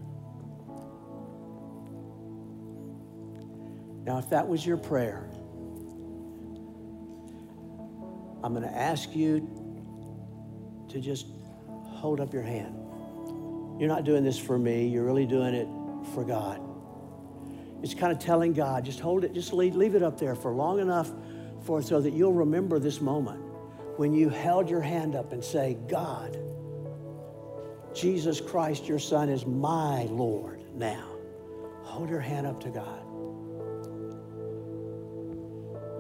Now, 4.05 4.19
if 4.19 4.29
that 4.31 4.49
was 4.49 4.67
your 4.67 4.77
prayer, 4.77 5.31
I'm 8.43 8.53
going 8.55 8.65
to 8.65 8.77
ask 8.77 9.15
you 9.15 9.49
to 10.89 11.01
just 11.01 11.29
hold 11.85 12.21
up 12.21 12.35
your 12.35 12.43
hand. 12.43 12.82
You're 13.83 13.89
not 13.89 14.05
doing 14.05 14.23
this 14.23 14.39
for 14.39 14.57
me, 14.57 14.87
you're 14.87 15.03
really 15.03 15.27
doing 15.27 15.55
it 15.55 15.67
for 16.15 16.23
God. 16.23 16.61
It's 17.83 17.95
kind 17.95 18.13
of 18.13 18.21
telling 18.21 18.53
God, 18.53 18.85
just 18.85 19.01
hold 19.01 19.25
it, 19.25 19.35
just 19.35 19.53
leave, 19.53 19.75
leave 19.75 19.97
it 19.97 20.05
up 20.05 20.21
there 20.21 20.37
for 20.37 20.53
long 20.53 20.79
enough 20.79 21.11
for 21.65 21.83
so 21.83 22.01
that 22.01 22.13
you'll 22.13 22.33
remember 22.33 22.79
this 22.79 23.01
moment 23.01 23.43
when 23.97 24.15
you 24.15 24.29
held 24.29 24.71
your 24.71 24.83
hand 24.83 25.17
up 25.17 25.33
and 25.33 25.43
say, 25.43 25.77
God, 25.89 26.39
Jesus 27.93 28.41
Christ, 28.41 28.87
your 28.87 29.01
Son, 29.01 29.29
is 29.29 29.47
my 29.47 30.05
Lord 30.05 30.63
now. 30.77 31.17
Hold 31.83 32.09
your 32.09 32.21
hand 32.21 32.47
up 32.47 32.61
to 32.61 32.69
God. 32.69 33.03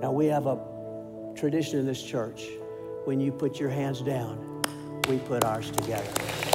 Now, 0.00 0.12
we 0.12 0.26
have 0.26 0.46
a 0.46 1.32
tradition 1.34 1.80
in 1.80 1.86
this 1.86 2.00
church. 2.00 2.46
When 3.06 3.18
you 3.18 3.32
put 3.32 3.58
your 3.58 3.70
hands 3.70 4.02
down, 4.02 4.62
we 5.08 5.18
put 5.18 5.42
ours 5.42 5.72
together. 5.72 6.51